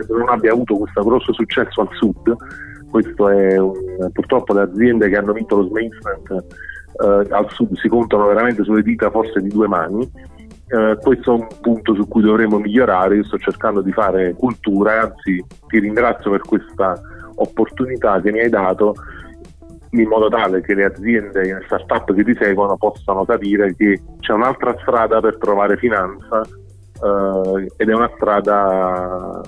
non 0.09 0.29
abbia 0.29 0.51
avuto 0.51 0.75
questo 0.75 1.03
grosso 1.03 1.31
successo 1.33 1.81
al 1.81 1.89
sud, 1.91 2.35
questo 2.89 3.29
è 3.29 3.57
un, 3.57 3.73
purtroppo 4.11 4.53
le 4.53 4.61
aziende 4.61 5.09
che 5.09 5.17
hanno 5.17 5.33
vinto 5.33 5.57
lo 5.57 5.67
Smacement 5.67 6.45
eh, 7.01 7.27
al 7.29 7.47
sud 7.51 7.77
si 7.77 7.87
contano 7.87 8.25
veramente 8.25 8.63
sulle 8.63 8.81
dita 8.81 9.11
forse 9.11 9.41
di 9.41 9.49
due 9.49 9.67
mani. 9.67 10.09
Eh, 10.71 10.97
questo 11.01 11.35
è 11.35 11.39
un 11.39 11.47
punto 11.61 11.93
su 11.93 12.07
cui 12.07 12.23
dovremo 12.23 12.57
migliorare. 12.57 13.17
Io 13.17 13.23
sto 13.25 13.37
cercando 13.37 13.81
di 13.81 13.91
fare 13.91 14.33
cultura 14.33 15.01
anzi 15.01 15.43
ti 15.67 15.79
ringrazio 15.79 16.31
per 16.31 16.41
questa 16.41 16.99
opportunità 17.35 18.19
che 18.21 18.31
mi 18.31 18.39
hai 18.39 18.49
dato 18.49 18.95
in 19.91 20.07
modo 20.07 20.27
tale 20.29 20.61
che 20.61 20.73
le 20.75 20.85
aziende 20.85 21.41
e 21.41 21.53
le 21.53 21.63
start-up 21.65 22.13
che 22.13 22.23
ti 22.23 22.35
seguono 22.39 22.77
possano 22.77 23.25
capire 23.25 23.75
che 23.75 24.01
c'è 24.19 24.33
un'altra 24.33 24.75
strada 24.81 25.19
per 25.19 25.37
trovare 25.37 25.77
finanza 25.77 26.41
eh, 26.41 27.71
ed 27.77 27.89
è 27.89 27.93
una 27.93 28.11
strada 28.15 29.41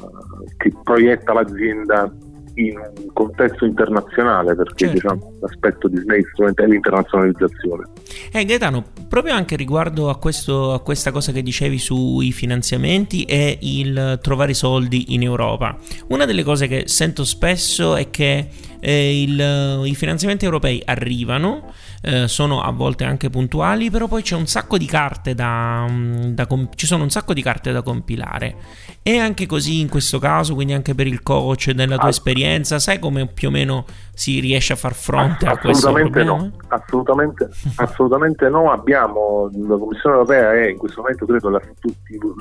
che 0.57 0.73
proietta 0.83 1.33
l'azienda 1.33 2.11
in 2.55 2.77
un 2.77 3.13
contesto 3.13 3.65
internazionale 3.65 4.55
perché 4.55 4.87
certo. 4.87 4.93
diciamo, 4.93 5.33
l'aspetto 5.39 5.87
di 5.87 5.97
Snake 5.97 6.53
è 6.55 6.65
l'internazionalizzazione. 6.65 7.87
Eh, 8.31 8.45
Gaetano, 8.45 8.83
proprio 9.07 9.33
anche 9.33 9.55
riguardo 9.55 10.09
a, 10.09 10.17
questo, 10.17 10.73
a 10.73 10.79
questa 10.81 11.11
cosa 11.11 11.31
che 11.31 11.41
dicevi 11.41 11.77
sui 11.77 12.31
finanziamenti 12.31 13.23
e 13.23 13.57
il 13.61 14.19
trovare 14.21 14.53
soldi 14.53 15.13
in 15.13 15.23
Europa, 15.23 15.77
una 16.07 16.25
delle 16.25 16.43
cose 16.43 16.67
che 16.67 16.83
sento 16.87 17.23
spesso 17.23 17.95
è 17.95 18.09
che 18.09 18.47
eh, 18.81 19.21
il, 19.21 19.83
i 19.85 19.95
finanziamenti 19.95 20.43
europei 20.43 20.81
arrivano, 20.83 21.71
eh, 22.01 22.27
sono 22.27 22.61
a 22.61 22.71
volte 22.71 23.03
anche 23.03 23.29
puntuali, 23.29 23.89
però 23.89 24.07
poi 24.07 24.23
c'è 24.23 24.35
un 24.35 24.47
sacco 24.47 24.77
di 24.77 24.85
carte 24.85 25.35
da, 25.35 25.85
mm, 25.87 26.33
da 26.33 26.47
ci 26.75 26.87
sono 26.87 27.03
un 27.03 27.09
sacco 27.09 27.33
di 27.33 27.41
carte 27.41 27.71
da 27.71 27.83
compilare. 27.83 28.55
È 29.03 29.15
anche 29.15 29.45
così 29.45 29.79
in 29.79 29.87
questo 29.87 30.19
caso, 30.19 30.55
quindi 30.55 30.73
anche 30.73 30.95
per 30.95 31.07
il 31.07 31.21
coach, 31.21 31.67
nella 31.67 31.95
tua 31.95 32.07
ah, 32.07 32.09
esperienza, 32.09 32.79
sai 32.79 32.99
come 32.99 33.27
più 33.27 33.47
o 33.47 33.51
meno 33.51 33.85
si 34.21 34.39
riesce 34.39 34.73
a 34.73 34.75
far 34.75 34.93
fronte 34.93 35.47
a 35.47 35.57
questo 35.57 35.91
problema? 35.91 36.35
No, 36.35 36.51
assolutamente, 36.67 37.49
assolutamente 37.77 38.49
no. 38.49 38.71
Abbiamo, 38.71 39.49
la 39.51 39.77
Commissione 39.77 40.17
europea 40.17 40.53
è 40.53 40.67
in 40.67 40.77
questo 40.77 41.01
momento 41.01 41.25
credo 41.25 41.49
la, 41.49 41.59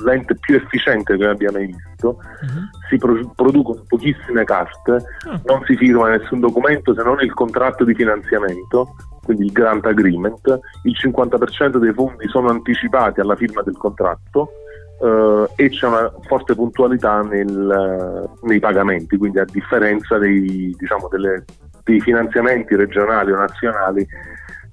l'ente 0.05 0.35
più 0.35 0.55
efficiente 0.57 1.17
che 1.17 1.25
abbia 1.25 1.51
mai 1.51 1.65
visto. 1.65 2.07
Uh-huh. 2.07 2.87
Si 2.87 2.97
pro- 2.97 3.31
producono 3.35 3.83
pochissime 3.87 4.43
carte, 4.43 4.91
uh-huh. 4.91 5.41
non 5.45 5.63
si 5.65 5.75
firma 5.75 6.09
nessun 6.09 6.39
documento 6.39 6.93
se 6.93 7.01
non 7.01 7.19
il 7.21 7.33
contratto 7.33 7.83
di 7.83 7.95
finanziamento 7.95 8.95
quindi 9.23 9.45
il 9.45 9.51
grant 9.51 9.85
agreement, 9.85 10.59
il 10.83 10.95
50% 10.99 11.77
dei 11.77 11.93
fondi 11.93 12.27
sono 12.27 12.49
anticipati 12.49 13.19
alla 13.19 13.35
firma 13.35 13.61
del 13.61 13.77
contratto 13.77 14.49
eh, 14.99 15.47
e 15.55 15.69
c'è 15.69 15.87
una 15.87 16.11
forte 16.27 16.55
puntualità 16.55 17.21
nel, 17.21 18.29
nei 18.41 18.59
pagamenti, 18.59 19.17
quindi 19.17 19.39
a 19.39 19.45
differenza 19.45 20.17
dei, 20.17 20.75
diciamo, 20.77 21.07
delle, 21.07 21.45
dei 21.83 21.99
finanziamenti 21.99 22.75
regionali 22.75 23.31
o 23.31 23.37
nazionali 23.37 24.05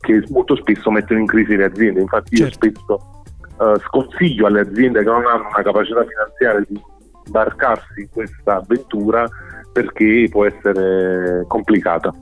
che 0.00 0.22
molto 0.28 0.56
spesso 0.56 0.90
mettono 0.90 1.20
in 1.20 1.26
crisi 1.26 1.56
le 1.56 1.64
aziende. 1.64 2.00
Infatti 2.00 2.36
certo. 2.36 2.66
io 2.66 2.72
spesso 2.72 3.22
eh, 3.60 3.80
sconsiglio 3.86 4.46
alle 4.46 4.60
aziende 4.60 5.00
che 5.00 5.10
non 5.10 5.26
hanno 5.26 5.48
una 5.48 5.62
capacità 5.62 6.04
finanziaria 6.04 6.64
di 6.68 6.80
imbarcarsi 7.26 8.00
in 8.02 8.08
questa 8.10 8.56
avventura 8.56 9.28
perché 9.72 10.26
può 10.30 10.46
essere 10.46 11.44
complicata. 11.46 12.12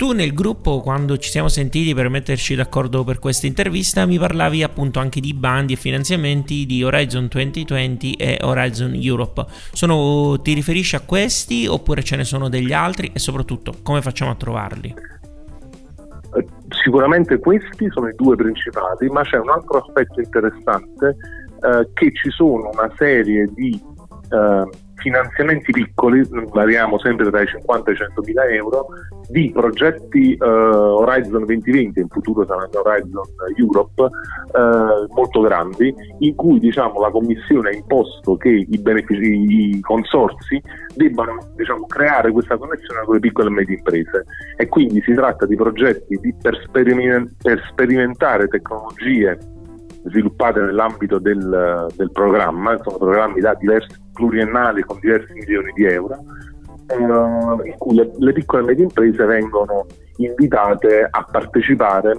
Tu 0.00 0.12
nel 0.12 0.32
gruppo, 0.32 0.80
quando 0.80 1.18
ci 1.18 1.28
siamo 1.28 1.48
sentiti 1.48 1.92
per 1.92 2.08
metterci 2.08 2.54
d'accordo 2.54 3.04
per 3.04 3.18
questa 3.18 3.46
intervista, 3.46 4.06
mi 4.06 4.18
parlavi 4.18 4.62
appunto 4.62 4.98
anche 4.98 5.20
di 5.20 5.34
bandi 5.34 5.74
e 5.74 5.76
finanziamenti 5.76 6.64
di 6.64 6.82
Horizon 6.82 7.28
2020 7.30 8.14
e 8.14 8.38
Horizon 8.40 8.94
Europe. 8.94 9.44
Sono, 9.72 10.40
ti 10.40 10.54
riferisci 10.54 10.96
a 10.96 11.00
questi 11.00 11.66
oppure 11.66 12.02
ce 12.02 12.16
ne 12.16 12.24
sono 12.24 12.48
degli 12.48 12.72
altri 12.72 13.10
e 13.12 13.18
soprattutto 13.18 13.74
come 13.82 14.00
facciamo 14.00 14.30
a 14.30 14.36
trovarli? 14.36 14.94
Eh, 16.34 16.46
sicuramente 16.82 17.38
questi 17.38 17.90
sono 17.90 18.08
i 18.08 18.14
due 18.16 18.36
principali, 18.36 19.06
ma 19.10 19.20
c'è 19.20 19.36
un 19.36 19.50
altro 19.50 19.80
aspetto 19.80 20.18
interessante 20.18 21.08
eh, 21.08 21.90
che 21.92 22.10
ci 22.14 22.30
sono 22.30 22.70
una 22.72 22.90
serie 22.96 23.50
di 23.54 23.78
eh, 24.30 24.89
finanziamenti 25.00 25.72
piccoli, 25.72 26.22
variamo 26.52 26.98
sempre 26.98 27.30
tra 27.30 27.42
i 27.42 27.46
50 27.46 27.90
e 27.90 27.92
i 27.92 27.96
100 27.96 28.22
mila 28.22 28.44
euro, 28.44 28.86
di 29.28 29.50
progetti 29.52 30.36
uh, 30.38 30.44
Horizon 30.44 31.44
2020, 31.44 32.00
in 32.00 32.08
futuro 32.08 32.46
saranno 32.46 32.70
Horizon 32.72 33.22
Europe, 33.56 34.02
uh, 34.02 35.12
molto 35.14 35.40
grandi, 35.40 35.94
in 36.18 36.34
cui 36.34 36.58
diciamo, 36.58 37.00
la 37.00 37.10
Commissione 37.10 37.70
ha 37.70 37.74
imposto 37.74 38.36
che 38.36 38.48
i, 38.68 38.78
benefici, 38.78 39.76
i 39.76 39.80
consorsi 39.80 40.60
debbano 40.94 41.38
diciamo, 41.56 41.86
creare 41.86 42.32
questa 42.32 42.56
connessione 42.56 43.04
con 43.04 43.14
le 43.14 43.20
piccole 43.20 43.48
e 43.48 43.52
medie 43.52 43.76
imprese. 43.76 44.24
E 44.56 44.68
quindi 44.68 45.00
si 45.02 45.14
tratta 45.14 45.46
di 45.46 45.56
progetti 45.56 46.18
di, 46.20 46.34
per 46.40 46.56
sperimentare 47.68 48.48
tecnologie 48.48 49.38
sviluppate 50.04 50.60
nell'ambito 50.60 51.18
del, 51.18 51.86
del 51.94 52.10
programma, 52.12 52.78
sono 52.82 52.98
programmi 52.98 53.40
da 53.40 53.54
diversi 53.54 53.94
pluriennali 54.12 54.82
con 54.82 54.98
diversi 55.00 55.32
milioni 55.32 55.72
di 55.74 55.84
euro, 55.84 56.16
eh, 56.86 56.94
in 56.96 57.74
cui 57.78 57.94
le, 57.94 58.10
le 58.18 58.32
piccole 58.32 58.62
e 58.62 58.66
medie 58.66 58.84
imprese 58.84 59.24
vengono 59.24 59.86
invitate 60.16 61.06
a 61.10 61.26
partecipare 61.30 62.18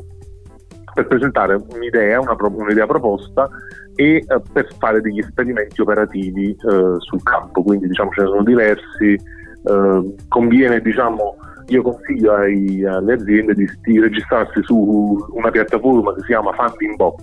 per 0.94 1.08
presentare 1.08 1.60
un'idea, 1.74 2.20
una, 2.20 2.36
un'idea 2.40 2.86
proposta 2.86 3.50
e 3.96 4.16
eh, 4.16 4.42
per 4.52 4.68
fare 4.78 5.02
degli 5.02 5.20
esperimenti 5.20 5.82
operativi 5.82 6.52
eh, 6.52 6.96
sul 6.98 7.24
campo, 7.24 7.64
quindi 7.64 7.88
diciamo 7.88 8.12
ce 8.12 8.22
ne 8.22 8.28
sono 8.28 8.44
diversi, 8.44 9.14
eh, 9.14 10.16
conviene 10.28 10.82
diciamo 10.82 11.36
io 11.68 11.82
consiglio 11.82 12.34
ai, 12.34 12.84
alle 12.86 13.14
aziende 13.14 13.54
di, 13.54 13.68
di, 13.84 14.00
registrarsi 14.00 14.62
su 14.64 15.26
una 15.32 15.50
piattaforma 15.50 16.14
che 16.14 16.22
si 16.22 16.28
chiama 16.28 16.52
Funding 16.54 16.96
Box. 16.96 17.22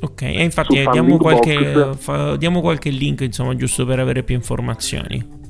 Ok, 0.00 0.22
e 0.22 0.42
infatti 0.42 0.78
eh, 0.78 0.88
diamo 0.90 1.16
qualche, 1.16 1.94
fa, 1.96 2.36
diamo 2.36 2.60
qualche, 2.60 2.90
link 2.90 3.20
insomma 3.20 3.54
giusto 3.54 3.86
per 3.86 4.00
avere 4.00 4.22
più 4.22 4.34
informazioni. 4.34 5.44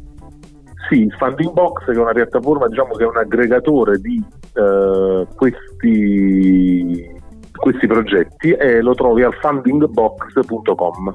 Sì, 0.89 1.13
Funding 1.19 1.53
Box 1.53 1.85
che 1.87 1.93
è 1.93 1.99
una 1.99 2.13
piattaforma 2.13 2.69
diciamo 2.69 2.95
che 2.95 3.05
è 3.05 3.07
un 3.07 3.17
aggregatore 3.17 3.99
di 3.99 4.23
uh, 4.55 5.27
questi, 5.35 7.11
questi 7.53 7.87
progetti 7.87 8.53
e 8.53 8.81
lo 8.81 8.95
trovi 8.95 9.23
al 9.23 9.35
fundingbox.com. 9.35 11.15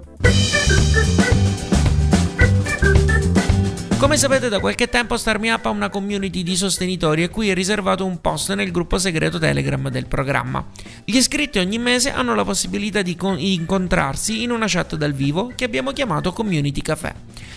Come 4.01 4.17
sapete 4.17 4.49
da 4.49 4.59
qualche 4.59 4.89
tempo 4.89 5.15
StarMeUp 5.15 5.67
ha 5.67 5.69
una 5.69 5.89
community 5.89 6.41
di 6.41 6.55
sostenitori 6.55 7.21
e 7.21 7.29
qui 7.29 7.49
è 7.49 7.53
riservato 7.53 8.03
un 8.03 8.19
post 8.19 8.51
nel 8.55 8.71
gruppo 8.71 8.97
segreto 8.97 9.37
Telegram 9.37 9.89
del 9.89 10.07
programma. 10.07 10.65
Gli 11.05 11.17
iscritti 11.17 11.59
ogni 11.59 11.77
mese 11.77 12.11
hanno 12.11 12.33
la 12.33 12.43
possibilità 12.43 13.03
di 13.03 13.15
con- 13.15 13.37
incontrarsi 13.37 14.41
in 14.41 14.49
una 14.49 14.65
chat 14.67 14.95
dal 14.95 15.13
vivo 15.13 15.53
che 15.55 15.65
abbiamo 15.65 15.91
chiamato 15.91 16.33
Community 16.33 16.81
Café. 16.81 17.13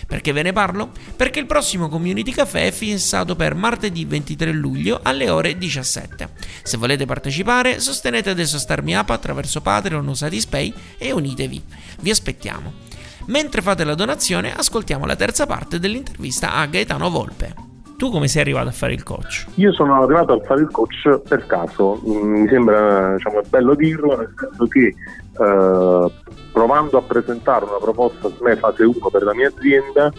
Perché 0.07 0.33
ve 0.33 0.43
ne 0.43 0.53
parlo? 0.53 0.91
Perché 1.17 1.39
il 1.39 1.47
prossimo 1.47 1.89
Community 1.89 2.31
Café 2.31 2.67
è 2.67 2.73
fissato 2.73 3.37
per 3.37 3.55
martedì 3.55 4.05
23 4.05 4.53
luglio 4.53 5.01
alle 5.03 5.31
ore 5.31 5.57
17. 5.57 6.29
Se 6.63 6.77
volete 6.77 7.07
partecipare, 7.07 7.81
sostenete 7.81 8.29
adesso 8.29 8.59
StarMeUp 8.59 9.09
attraverso 9.09 9.63
Patreon 9.63 10.07
o 10.07 10.13
Satispay 10.13 10.71
e 10.99 11.11
unitevi. 11.11 11.63
Vi 12.01 12.11
aspettiamo. 12.11 12.84
Mentre 13.27 13.63
fate 13.63 13.85
la 13.85 13.95
donazione, 13.95 14.53
ascoltiamo 14.55 15.07
la 15.07 15.17
terza 15.17 15.47
parte 15.47 15.79
dell'intervista 15.79 16.55
a 16.55 16.67
Gaetano 16.67 17.09
Volpe. 17.09 17.55
Tu 17.97 18.11
come 18.11 18.29
sei 18.29 18.43
arrivato 18.43 18.69
a 18.69 18.73
fare 18.73 18.93
il 18.93 19.03
coach? 19.03 19.47
Io 19.55 19.73
sono 19.73 20.03
arrivato 20.03 20.35
a 20.35 20.45
fare 20.45 20.61
il 20.61 20.71
coach 20.71 21.21
per 21.27 21.47
caso, 21.47 22.03
mm, 22.07 22.41
mi 22.41 22.49
sembra 22.49 23.15
diciamo, 23.15 23.41
bello 23.49 23.75
dirlo, 23.75 24.17
nel 24.17 24.35
senso 24.37 24.67
che 24.67 24.89
eh, 24.89 26.11
provando 26.53 26.99
a 26.99 27.03
presentare 27.03 27.65
una 27.65 27.79
proposta 27.81 28.29
SME 28.29 28.57
fase 28.57 28.85
1 28.85 29.09
per 29.11 29.23
la 29.23 29.33
mia 29.33 29.49
azienda, 29.49 30.13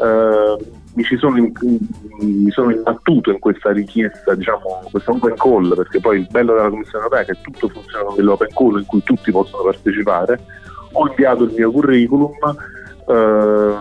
eh, 0.00 0.64
mi, 0.94 1.02
ci 1.02 1.16
sono, 1.16 1.38
in, 1.38 1.52
mi 2.20 2.50
sono 2.52 2.70
imbattuto 2.70 3.32
in 3.32 3.40
questa 3.40 3.72
richiesta, 3.72 4.34
diciamo, 4.36 4.86
questa 4.88 5.10
open 5.10 5.34
call, 5.34 5.74
perché 5.74 5.98
poi 5.98 6.20
il 6.20 6.28
bello 6.30 6.54
della 6.54 6.68
Commissione 6.68 7.04
Europea 7.04 7.22
è 7.22 7.24
che 7.24 7.40
tutto 7.40 7.68
funziona 7.68 8.04
con 8.04 8.14
dell'open 8.14 8.54
call 8.54 8.78
in 8.78 8.86
cui 8.86 9.02
tutti 9.02 9.32
possono 9.32 9.64
partecipare 9.64 10.60
ho 10.92 11.08
inviato 11.08 11.44
il 11.44 11.52
mio 11.56 11.70
curriculum 11.70 12.32
eh, 13.08 13.74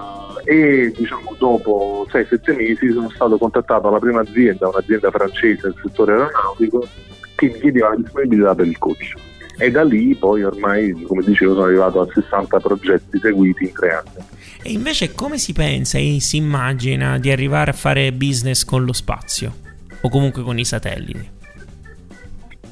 e 0.44 0.94
diciamo, 0.96 1.36
dopo 1.38 2.08
6-7 2.12 2.56
mesi 2.56 2.91
sono 2.91 3.10
stato 3.10 3.38
contattato 3.38 3.82
dalla 3.82 4.00
prima 4.00 4.22
azienda, 4.22 4.68
un'azienda 4.68 5.12
francese 5.12 5.62
del 5.63 5.75
settore 5.82 6.13
aeronautico, 6.13 6.88
che 7.36 7.48
mi 7.48 7.60
chiedeva 7.60 7.89
la 7.89 7.96
disponibilità 7.96 8.56
per 8.56 8.68
il 8.68 8.77
coach. 8.77 9.13
E 9.58 9.70
da 9.70 9.84
lì 9.84 10.15
poi 10.15 10.44
ormai, 10.44 10.91
come 11.03 11.24
dicevo, 11.24 11.53
sono 11.53 11.65
arrivato 11.65 12.01
a 12.01 12.08
60 12.12 12.60
progetti 12.60 13.20
seguiti 13.20 13.65
in 13.65 13.74
tre 13.74 13.94
anni. 13.94 14.25
E 14.63 14.72
invece 14.72 15.13
come 15.13 15.38
si 15.38 15.53
pensa 15.53 16.00
e 16.00 16.18
si 16.20 16.38
immagina 16.38 17.20
di 17.20 17.30
arrivare 17.30 17.72
a 17.72 17.74
fare 17.74 18.12
business 18.12 18.63
con 18.65 18.84
lo 18.84 18.94
spazio? 18.94 19.53
O 20.01 20.10
comunque 20.10 20.41
con 20.41 20.58
i 20.58 20.65
satelliti? 20.65 21.39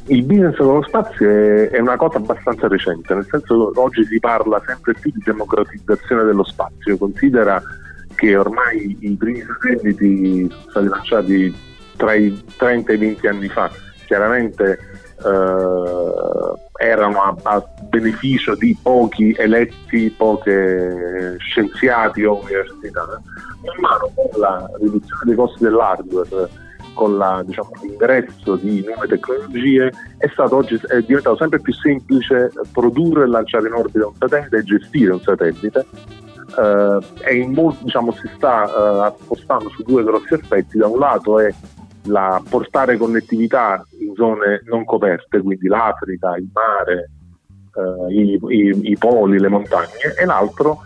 Il 0.09 0.23
business 0.23 0.57
con 0.57 0.75
lo 0.75 0.83
spazio 0.83 1.29
è, 1.29 1.69
è, 1.69 1.79
una 1.79 1.95
cosa 1.95 2.17
abbastanza 2.17 2.67
recente, 2.67 3.13
nel 3.13 3.27
senso 3.29 3.71
che 3.71 3.79
oggi 3.79 4.05
si 4.05 4.19
parla 4.19 4.61
sempre 4.65 4.93
più 4.93 5.11
di 5.11 5.21
democratizzazione 5.23 6.23
dello 6.23 6.43
spazio. 6.43 6.97
Considera 6.97 7.61
che 8.15 8.35
ormai 8.35 8.97
i 8.99 9.15
primi 9.15 9.41
satelliti 9.41 10.49
sono 10.49 10.69
stati 10.69 10.87
lanciati 10.87 11.55
tra 11.95 12.13
i 12.13 12.43
30 12.57 12.91
e 12.91 12.95
i 12.95 12.97
20 12.97 13.27
anni 13.27 13.47
fa. 13.49 13.69
Chiaramente 14.05 14.79
eh, 15.23 16.85
erano 16.85 17.21
a, 17.21 17.35
a, 17.43 17.63
beneficio 17.89 18.55
di 18.55 18.75
pochi 18.81 19.35
eletti, 19.37 20.13
pochi 20.17 20.51
scienziati 21.37 22.23
o 22.23 22.39
università. 22.41 23.05
Man 23.61 23.75
mano 23.79 24.11
con 24.15 24.39
la 24.39 24.69
riduzione 24.79 25.21
dei 25.25 25.35
costi 25.35 25.63
dell'hardware 25.63 26.67
con 26.99 27.17
la, 27.17 27.41
diciamo, 27.45 27.69
l'ingresso 27.81 28.57
di 28.57 28.83
nuove 28.85 29.07
tecnologie 29.07 29.89
è, 30.17 30.29
oggi, 30.49 30.77
è 30.85 30.99
diventato 30.99 31.37
sempre 31.37 31.61
più 31.61 31.71
semplice 31.71 32.51
produrre 32.73 33.23
e 33.23 33.27
lanciare 33.27 33.69
in 33.69 33.73
orbita 33.73 34.07
un 34.07 34.15
satellite 34.19 34.57
e 34.57 34.63
gestire 34.63 35.13
un 35.13 35.21
satellite 35.21 35.85
uh, 36.57 37.01
e 37.23 37.47
molti, 37.47 37.85
diciamo, 37.85 38.11
si 38.11 38.29
sta 38.35 38.65
uh, 38.65 39.23
spostando 39.23 39.69
su 39.69 39.83
due 39.83 40.03
grossi 40.03 40.33
aspetti. 40.33 40.77
Da 40.77 40.87
un 40.87 40.99
lato 40.99 41.39
è 41.39 41.49
la 42.03 42.43
portare 42.49 42.97
connettività 42.97 43.81
in 43.99 44.13
zone 44.15 44.63
non 44.65 44.83
coperte, 44.83 45.41
quindi 45.41 45.69
l'Africa, 45.69 46.35
il 46.35 46.49
mare, 46.51 47.11
uh, 47.75 48.09
i, 48.09 48.37
i, 48.49 48.89
i, 48.91 48.97
poli, 48.97 49.39
le 49.39 49.47
montagne, 49.47 50.15
e 50.19 50.25
l'altro 50.25 50.81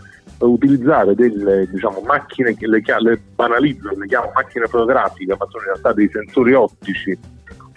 utilizzare 0.45 1.15
delle 1.15 1.67
diciamo, 1.69 2.01
macchine 2.01 2.55
che 2.55 2.67
le, 2.67 2.81
le 2.99 3.19
banalizzo, 3.35 3.89
le 3.97 4.07
chiamo 4.07 4.31
macchine 4.33 4.67
fotografiche, 4.67 5.35
ma 5.37 5.47
sono 5.49 5.63
in 5.63 5.69
realtà 5.69 5.93
dei 5.93 6.09
sensori 6.11 6.53
ottici, 6.53 7.17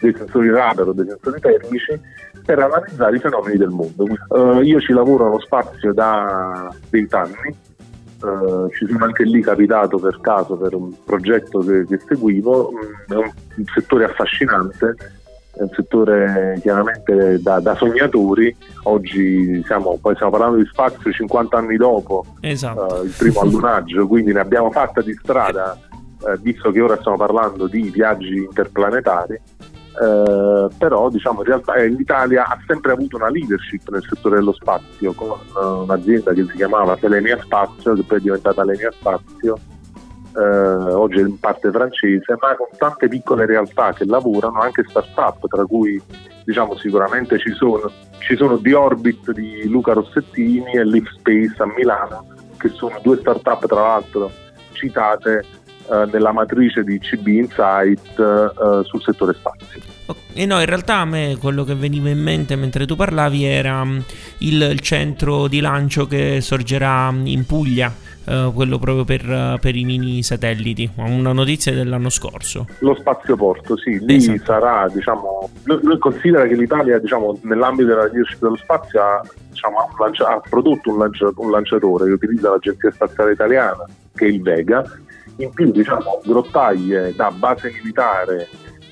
dei 0.00 0.14
sensori 0.14 0.50
radar, 0.50 0.92
dei 0.92 1.06
sensori 1.06 1.40
termici, 1.40 2.00
per 2.44 2.58
analizzare 2.58 3.16
i 3.16 3.20
fenomeni 3.20 3.56
del 3.56 3.70
mondo. 3.70 4.04
Uh, 4.28 4.60
io 4.60 4.80
ci 4.80 4.92
lavoro 4.92 5.26
allo 5.26 5.40
spazio 5.40 5.92
da 5.92 6.72
20 6.90 7.14
anni, 7.14 7.56
uh, 8.22 8.68
ci 8.70 8.86
sono 8.86 9.04
anche 9.04 9.24
lì 9.24 9.40
capitato 9.40 9.98
per 9.98 10.20
caso 10.20 10.56
per 10.56 10.74
un 10.74 10.92
progetto 11.04 11.60
che, 11.60 11.84
che 11.86 11.98
seguivo, 12.06 12.72
mm, 12.72 13.12
è 13.12 13.16
un, 13.16 13.32
un 13.56 13.64
settore 13.74 14.04
affascinante 14.04 14.94
è 15.56 15.62
un 15.62 15.70
settore 15.74 16.58
chiaramente 16.60 17.40
da, 17.40 17.60
da, 17.60 17.74
sognatori, 17.74 18.54
oggi 18.84 19.62
siamo, 19.64 19.98
poi 20.00 20.14
stiamo 20.14 20.32
parlando 20.32 20.58
di 20.58 20.66
spazio 20.66 21.10
50 21.10 21.56
anni 21.56 21.76
dopo 21.76 22.26
esatto. 22.40 23.00
uh, 23.00 23.04
il 23.04 23.14
primo 23.16 23.40
allunaggio, 23.40 24.06
quindi 24.06 24.32
ne 24.32 24.40
abbiamo 24.40 24.70
fatta 24.70 25.00
di 25.00 25.14
strada, 25.14 25.78
uh, 26.20 26.38
visto 26.40 26.70
che 26.70 26.80
ora 26.82 26.98
stiamo 26.98 27.16
parlando 27.16 27.66
di 27.68 27.88
viaggi 27.88 28.36
interplanetari, 28.36 29.40
uh, 29.98 30.68
però 30.76 31.08
diciamo 31.08 31.40
in 31.40 31.46
realtà 31.46 31.74
eh, 31.76 31.88
l'Italia 31.88 32.44
ha 32.44 32.58
sempre 32.66 32.92
avuto 32.92 33.16
una 33.16 33.30
leadership 33.30 33.88
nel 33.88 34.04
settore 34.06 34.36
dello 34.36 34.52
spazio 34.52 35.14
con 35.14 35.38
un'azienda 35.54 36.34
che 36.34 36.44
si 36.44 36.52
chiamava 36.52 36.98
Selenia 37.00 37.40
Spazio, 37.40 37.94
che 37.94 38.02
poi 38.02 38.18
è 38.18 38.20
diventata 38.20 38.62
Lenia 38.62 38.92
Spazio, 38.92 39.58
eh, 40.36 40.92
oggi 40.92 41.18
è 41.18 41.22
in 41.22 41.38
parte 41.38 41.70
francese, 41.70 42.36
ma 42.40 42.54
con 42.54 42.68
tante 42.76 43.08
piccole 43.08 43.46
realtà 43.46 43.92
che 43.92 44.04
lavorano, 44.04 44.60
anche 44.60 44.84
start-up, 44.86 45.46
tra 45.48 45.64
cui 45.64 46.00
diciamo 46.44 46.76
sicuramente 46.76 47.38
ci 47.38 47.52
sono, 47.52 47.90
ci 48.18 48.36
sono 48.36 48.58
The 48.58 48.74
Orbit 48.74 49.32
di 49.32 49.66
Luca 49.68 49.94
Rossettini 49.94 50.72
e 50.72 50.84
Live 50.84 51.08
Space 51.18 51.54
a 51.62 51.66
Milano, 51.66 52.26
che 52.58 52.68
sono 52.68 52.98
due 53.02 53.16
start-up 53.16 53.66
tra 53.66 53.80
l'altro 53.80 54.30
citate 54.72 55.44
eh, 55.90 56.08
nella 56.12 56.32
matrice 56.32 56.84
di 56.84 56.98
CB 56.98 57.26
Insight 57.28 58.18
eh, 58.18 58.84
sul 58.84 59.02
settore 59.02 59.32
spazio. 59.32 59.80
E 60.34 60.44
no, 60.44 60.60
in 60.60 60.66
realtà 60.66 60.96
a 60.96 61.04
me 61.06 61.36
quello 61.40 61.64
che 61.64 61.74
veniva 61.74 62.10
in 62.10 62.20
mente 62.20 62.56
mentre 62.56 62.84
tu 62.84 62.94
parlavi 62.94 63.44
era 63.44 63.82
mm, 63.82 63.98
il, 64.38 64.62
il 64.62 64.80
centro 64.80 65.48
di 65.48 65.60
lancio 65.60 66.06
che 66.06 66.42
sorgerà 66.42 67.10
mm, 67.10 67.26
in 67.26 67.46
Puglia 67.46 68.04
Uh, 68.26 68.52
quello 68.52 68.76
proprio 68.80 69.04
per, 69.04 69.24
uh, 69.24 69.56
per, 69.60 69.76
i 69.76 69.84
mini 69.84 70.20
satelliti. 70.24 70.90
Una 70.96 71.32
notizia 71.32 71.72
dell'anno 71.72 72.08
scorso. 72.10 72.66
Lo 72.80 72.96
spazioporto, 72.96 73.76
sì, 73.76 74.04
lì 74.04 74.16
esatto. 74.16 74.44
sarà, 74.44 74.88
diciamo, 74.92 75.48
lui 75.62 75.96
considera 75.98 76.44
che 76.48 76.56
l'Italia, 76.56 76.98
diciamo, 76.98 77.38
nell'ambito 77.42 77.90
della 77.90 78.06
leadership 78.06 78.40
dello 78.40 78.56
spazio 78.56 79.00
ha, 79.00 79.22
diciamo, 79.48 79.78
ha, 79.78 79.88
lancia, 80.00 80.26
ha 80.26 80.40
prodotto 80.40 80.90
un, 80.90 80.98
lancia, 80.98 81.30
un, 81.36 81.50
lanciatore 81.52 82.06
che 82.06 82.12
utilizza 82.14 82.50
l'Agenzia 82.50 82.90
Spaziale 82.90 83.32
Italiana, 83.32 83.84
che 84.12 84.24
è 84.24 84.28
il 84.28 84.42
Vega, 84.42 84.84
in 85.36 85.50
più, 85.50 85.70
diciamo, 85.70 86.20
grottaglie 86.24 87.14
da 87.14 87.30
base 87.30 87.70
militare 87.70 88.48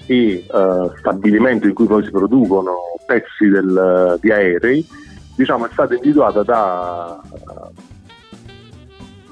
e 0.07 0.45
uh, 0.49 0.93
stabilimento 0.97 1.67
in 1.67 1.75
cui 1.75 1.87
poi 1.87 2.05
si 2.05 2.11
producono 2.13 2.77
pezzi 3.05 3.49
del, 3.49 4.17
di 4.21 4.31
aerei, 4.31 4.87
diciamo, 5.37 5.67
è 5.67 5.71
stata 5.73 5.95
individuata 5.95 6.45
da 6.45 7.21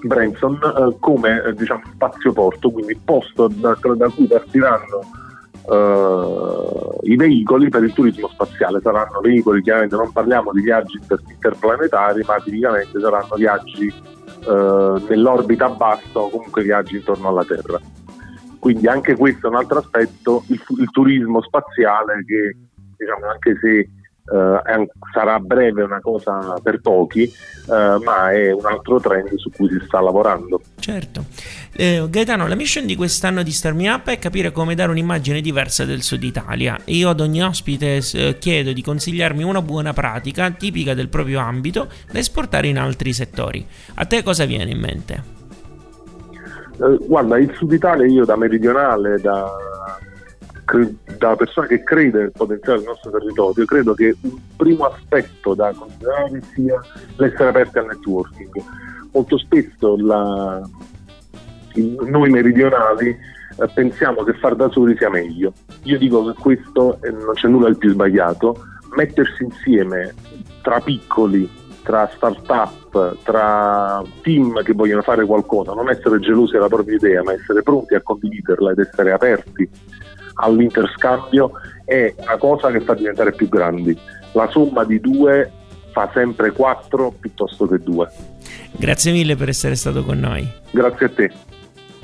Branson 0.02 0.58
eh, 0.62 0.96
come 0.98 1.42
eh, 1.42 1.52
diciamo, 1.54 1.82
spazioporto, 1.94 2.70
quindi 2.70 2.98
posto 3.04 3.48
da, 3.48 3.76
da 3.96 4.08
cui 4.08 4.26
partiranno 4.26 5.20
Uh, 5.64 6.98
i 7.02 7.14
veicoli 7.14 7.68
per 7.68 7.84
il 7.84 7.92
turismo 7.92 8.26
spaziale 8.26 8.80
saranno 8.80 9.20
veicoli, 9.20 9.62
chiaramente 9.62 9.94
non 9.94 10.10
parliamo 10.10 10.50
di 10.50 10.60
viaggi 10.60 10.98
inter- 11.00 11.22
interplanetari, 11.30 12.24
ma 12.26 12.34
tipicamente 12.40 12.98
saranno 12.98 13.36
viaggi 13.36 13.86
uh, 14.46 15.00
nell'orbita 15.08 15.68
bassa 15.68 16.18
o 16.18 16.30
comunque 16.30 16.64
viaggi 16.64 16.96
intorno 16.96 17.28
alla 17.28 17.44
Terra. 17.44 17.78
Quindi 18.58 18.88
anche 18.88 19.14
questo 19.14 19.46
è 19.46 19.50
un 19.50 19.56
altro 19.56 19.78
aspetto, 19.78 20.42
il, 20.48 20.60
il 20.80 20.90
turismo 20.90 21.40
spaziale 21.40 22.24
che 22.26 22.56
diciamo, 22.96 23.30
anche 23.30 23.56
se 23.60 23.88
eh, 24.32 24.88
sarà 25.12 25.34
a 25.34 25.38
breve 25.38 25.82
una 25.82 26.00
cosa 26.00 26.54
per 26.62 26.80
pochi, 26.80 27.22
eh, 27.24 27.98
ma 28.02 28.32
è 28.32 28.52
un 28.52 28.64
altro 28.64 28.98
trend 29.00 29.34
su 29.36 29.50
cui 29.50 29.68
si 29.68 29.80
sta 29.86 30.00
lavorando. 30.00 30.60
Certo. 30.78 31.24
Eh, 31.74 32.06
Gaetano, 32.08 32.46
la 32.46 32.54
mission 32.54 32.86
di 32.86 32.96
quest'anno 32.96 33.42
di 33.42 33.50
Star 33.50 33.74
Me 33.74 33.90
Up 33.90 34.08
è 34.08 34.18
capire 34.18 34.52
come 34.52 34.74
dare 34.74 34.90
un'immagine 34.90 35.40
diversa 35.40 35.84
del 35.84 36.02
Sud 36.02 36.22
Italia. 36.22 36.78
Io 36.86 37.08
ad 37.08 37.20
ogni 37.20 37.42
ospite 37.42 38.00
eh, 38.12 38.38
chiedo 38.38 38.72
di 38.72 38.82
consigliarmi 38.82 39.42
una 39.42 39.62
buona 39.62 39.92
pratica 39.92 40.50
tipica 40.50 40.94
del 40.94 41.08
proprio 41.08 41.40
ambito 41.40 41.88
da 42.10 42.18
esportare 42.18 42.68
in 42.68 42.78
altri 42.78 43.12
settori. 43.12 43.64
A 43.94 44.04
te 44.06 44.22
cosa 44.22 44.44
viene 44.44 44.70
in 44.70 44.80
mente? 44.80 45.22
Eh, 46.72 46.96
guarda, 47.06 47.38
il 47.38 47.52
Sud 47.56 47.72
Italia 47.72 48.06
io 48.06 48.24
da 48.24 48.36
meridionale, 48.36 49.18
da 49.20 49.46
da 51.18 51.36
persona 51.36 51.66
che 51.66 51.82
crede 51.82 52.20
nel 52.20 52.32
potenziale 52.32 52.78
del 52.78 52.88
nostro 52.88 53.10
territorio, 53.10 53.64
credo 53.64 53.94
che 53.94 54.16
un 54.22 54.38
primo 54.56 54.86
aspetto 54.86 55.54
da 55.54 55.72
considerare 55.72 56.40
sia 56.54 56.80
l'essere 57.16 57.48
aperti 57.48 57.78
al 57.78 57.86
networking. 57.86 58.62
Molto 59.12 59.38
spesso 59.38 59.96
la, 59.96 60.62
noi 61.74 62.30
meridionali 62.30 63.08
eh, 63.08 63.68
pensiamo 63.74 64.22
che 64.22 64.34
far 64.34 64.54
da 64.54 64.70
soli 64.70 64.96
sia 64.96 65.10
meglio. 65.10 65.52
Io 65.84 65.98
dico 65.98 66.32
che 66.32 66.40
questo 66.40 66.98
non 67.02 67.34
c'è 67.34 67.48
nulla 67.48 67.68
di 67.68 67.76
più 67.76 67.90
sbagliato, 67.90 68.64
mettersi 68.96 69.44
insieme 69.44 70.14
tra 70.62 70.80
piccoli, 70.80 71.50
tra 71.82 72.08
start-up, 72.14 73.16
tra 73.24 74.02
team 74.22 74.62
che 74.62 74.72
vogliono 74.72 75.02
fare 75.02 75.26
qualcosa, 75.26 75.72
non 75.72 75.90
essere 75.90 76.20
gelosi 76.20 76.52
della 76.52 76.68
propria 76.68 76.96
idea, 76.96 77.22
ma 77.22 77.32
essere 77.32 77.62
pronti 77.62 77.94
a 77.94 78.00
condividerla 78.00 78.70
ed 78.70 78.78
essere 78.78 79.12
aperti 79.12 79.68
all'interscambio 80.34 81.52
è 81.84 82.14
una 82.18 82.36
cosa 82.36 82.70
che 82.70 82.80
fa 82.80 82.94
diventare 82.94 83.32
più 83.32 83.48
grandi. 83.48 83.96
La 84.32 84.48
somma 84.50 84.84
di 84.84 85.00
due 85.00 85.50
fa 85.92 86.10
sempre 86.12 86.52
quattro 86.52 87.12
piuttosto 87.18 87.66
che 87.66 87.78
due. 87.78 88.08
Grazie 88.72 89.12
mille 89.12 89.36
per 89.36 89.48
essere 89.48 89.74
stato 89.74 90.02
con 90.04 90.18
noi. 90.18 90.50
Grazie 90.70 91.06
a 91.06 91.10
te. 91.10 91.32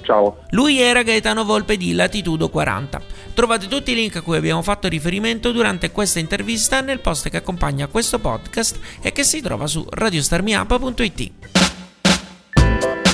Ciao. 0.03 0.39
Lui 0.51 0.81
era 0.81 1.03
Gaetano 1.03 1.45
Volpe 1.45 1.77
di 1.77 1.93
Latitudo 1.93 2.49
40. 2.49 3.01
Trovate 3.35 3.67
tutti 3.67 3.93
i 3.93 3.95
link 3.95 4.17
a 4.17 4.23
cui 4.23 4.37
abbiamo 4.37 4.63
fatto 4.63 4.89
riferimento 4.89 5.53
durante 5.53 5.91
questa 5.91 6.19
intervista 6.19 6.81
nel 6.81 7.01
post 7.01 7.29
che 7.29 7.37
accompagna 7.37 7.87
questo 7.89 8.19
podcast 8.19 8.79
e 9.03 9.13
che 9.13 9.23
si 9.23 9.43
trova 9.43 9.67
su 9.67 9.87
radiostarmiup.it. 9.89 11.68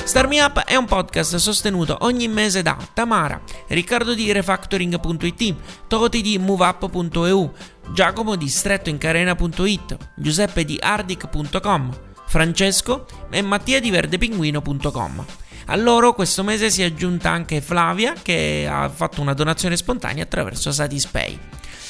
Star 0.05 0.27
Me 0.27 0.39
Up 0.39 0.59
è 0.59 0.75
un 0.75 0.85
podcast 0.85 1.35
sostenuto 1.37 1.97
ogni 2.01 2.27
mese 2.27 2.61
da 2.61 2.77
Tamara, 2.93 3.41
Riccardo 3.67 4.13
di 4.13 4.31
Refactoring.it, 4.31 5.55
Toti 5.87 6.21
di 6.21 6.37
MoveUp.eu, 6.37 7.51
Giacomo 7.91 8.35
di 8.35 8.47
StrettoIncarena.it, 8.47 9.97
Giuseppe 10.15 10.63
di 10.63 10.77
Ardic.com, 10.79 11.97
Francesco 12.27 13.07
e 13.31 13.41
Mattia 13.41 13.79
di 13.79 13.89
VerdePinguino.com. 13.89 15.25
A 15.65 15.75
loro 15.75 16.13
questo 16.13 16.43
mese 16.43 16.69
si 16.69 16.83
è 16.83 16.85
aggiunta 16.85 17.31
anche 17.31 17.59
Flavia 17.59 18.13
che 18.13 18.69
ha 18.69 18.87
fatto 18.87 19.21
una 19.21 19.33
donazione 19.33 19.75
spontanea 19.75 20.23
attraverso 20.23 20.71
Satispay. 20.71 21.39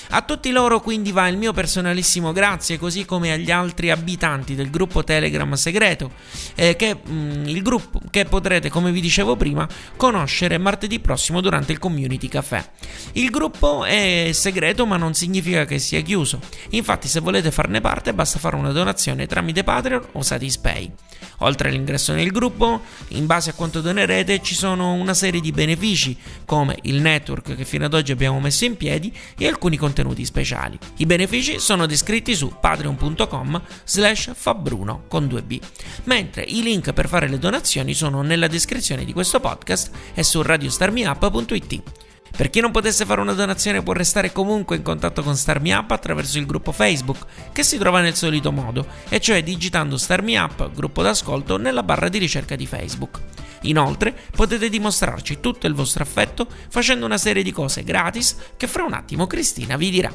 A 0.10 0.22
tutti 0.22 0.52
loro 0.52 0.82
quindi 0.82 1.12
va 1.12 1.28
il 1.28 1.38
mio 1.38 1.54
personalissimo 1.54 2.32
grazie, 2.32 2.78
così 2.78 3.06
come 3.06 3.32
agli 3.32 3.52
altri 3.52 3.92
abitanti 3.92 4.56
del 4.56 4.70
gruppo 4.70 5.04
Telegram 5.04 5.52
segreto, 5.54 6.12
eh, 6.56 6.76
che, 6.76 6.96
mh, 6.96 7.12
mm, 7.12 7.46
il 7.48 7.62
gruppo 7.62 8.02
che 8.10 8.26
potrete, 8.26 8.70
come 8.70 8.92
vi 8.92 9.02
dicevo 9.02 9.36
prima, 9.36 9.68
conoscere 9.96 10.58
martedì 10.58 11.00
prossimo 11.00 11.42
durante 11.42 11.72
il 11.72 11.80
Community 11.80 12.28
Café. 12.28 12.72
Il 13.14 13.30
gruppo 13.30 13.84
è 13.84 14.30
segreto 14.34 14.86
ma 14.86 14.98
non 14.98 15.14
significa 15.14 15.66
che 15.66 15.80
sia 15.80 16.02
chiuso, 16.02 16.40
infatti 16.70 17.08
se 17.08 17.20
volete 17.20 17.52
farne 17.52 17.82
parte 17.82 18.14
basta 18.14 18.40
fare 18.40 18.56
una 18.56 18.72
donazione 18.72 19.28
tramite 19.28 19.64
Patreon 19.64 20.08
o 20.14 20.22
Satispay. 20.22 20.92
Oltre 21.40 21.70
all'ingresso 21.70 22.14
nel 22.14 22.32
gruppo, 22.32 22.82
in 23.10 23.26
base 23.26 23.50
a 23.50 23.54
quanto 23.54 23.82
donerete 23.82 24.42
ci 24.42 24.56
sono 24.56 24.94
una 24.94 25.14
serie 25.14 25.42
di 25.42 25.52
benefici 25.52 26.18
come 26.46 26.78
il 26.84 27.02
network 27.02 27.56
che 27.56 27.66
fino 27.66 27.86
ad 27.86 27.94
oggi 27.94 28.12
abbiamo 28.12 28.40
messo 28.40 28.66
in 28.66 28.78
piedi 28.78 29.14
e 29.38 29.48
alcuni 29.48 29.78
contenuti 29.78 30.24
speciali. 30.26 30.78
I 30.98 31.06
benefici 31.06 31.60
sono 31.60 31.86
descritti 31.86 32.36
su 32.36 32.54
patreon.com 32.60 33.62
slash 33.84 34.32
fabbruno 34.34 35.04
con 35.08 35.26
2b, 35.26 35.60
mentre 36.06 36.44
i 36.44 36.62
link 36.62 36.94
per 36.94 37.08
fare 37.08 37.28
le 37.28 37.40
donazioni 37.40 37.94
sono 37.94 38.22
nella 38.22 38.48
descrizione 38.48 39.06
di 39.06 39.14
questo 39.14 39.40
podcast 39.40 39.92
e 40.14 40.24
su 40.24 40.42
radiostarmiup.it. 40.42 42.05
Per 42.36 42.50
chi 42.50 42.60
non 42.60 42.72
potesse 42.72 43.06
fare 43.06 43.22
una 43.22 43.32
donazione 43.32 43.82
può 43.82 43.94
restare 43.94 44.34
comunque 44.34 44.76
in 44.76 44.82
contatto 44.82 45.24
con 45.24 45.38
Starmi 45.38 45.72
Up 45.72 45.92
attraverso 45.92 46.38
il 46.38 46.46
gruppo 46.46 46.74
Facebook, 46.74 47.26
che 47.54 47.64
si 47.64 47.78
trova 47.78 48.02
nel 48.02 48.16
solito 48.16 48.52
modo, 48.52 48.86
e 49.08 49.22
cioè 49.22 49.42
digitando 49.42 49.98
Starmi 49.98 50.36
Up, 50.36 50.70
gruppo 50.74 51.02
d'ascolto, 51.02 51.56
nella 51.56 51.82
barra 51.82 52.10
di 52.10 52.18
ricerca 52.18 52.58
di 52.58 52.68
Facebook. 52.68 53.22
Inoltre 53.66 54.16
potete 54.36 54.70
dimostrarci 54.70 55.40
tutto 55.40 55.68
il 55.68 55.74
vostro 55.74 56.04
affetto 56.04 56.48
facendo 56.70 57.06
una 57.06 57.18
serie 57.18 57.44
di 57.44 57.52
cose 57.52 57.84
gratis 57.84 58.36
che 58.58 58.68
fra 58.68 58.84
un 58.84 58.94
attimo 58.94 59.28
Cristina 59.28 59.78
vi 59.78 59.90
dirà. 59.90 60.12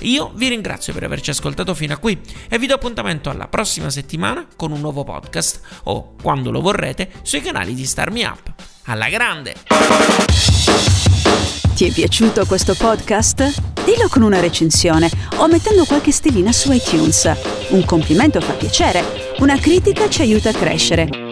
Io 0.00 0.32
vi 0.34 0.48
ringrazio 0.48 0.92
per 0.92 1.04
averci 1.04 1.30
ascoltato 1.30 1.74
fino 1.74 1.94
a 1.94 1.98
qui 1.98 2.20
e 2.48 2.58
vi 2.58 2.66
do 2.66 2.74
appuntamento 2.74 3.30
alla 3.30 3.48
prossima 3.48 3.90
settimana 3.90 4.46
con 4.56 4.72
un 4.72 4.80
nuovo 4.80 5.04
podcast 5.04 5.60
o, 5.84 6.14
quando 6.20 6.50
lo 6.50 6.60
vorrete, 6.60 7.10
sui 7.22 7.40
canali 7.40 7.74
di 7.74 7.86
Starmi 7.86 8.22
Up. 8.24 8.52
Alla 8.84 9.08
grande! 9.08 9.54
Ti 11.74 11.86
è 11.86 11.92
piaciuto 11.92 12.44
questo 12.46 12.74
podcast? 12.74 13.62
Dillo 13.84 14.08
con 14.08 14.22
una 14.22 14.40
recensione 14.40 15.10
o 15.36 15.48
mettendo 15.48 15.84
qualche 15.84 16.12
stellina 16.12 16.52
su 16.52 16.70
iTunes. 16.72 17.32
Un 17.70 17.84
complimento 17.84 18.40
fa 18.40 18.52
piacere, 18.52 19.34
una 19.38 19.58
critica 19.58 20.08
ci 20.08 20.20
aiuta 20.20 20.50
a 20.50 20.52
crescere. 20.52 21.31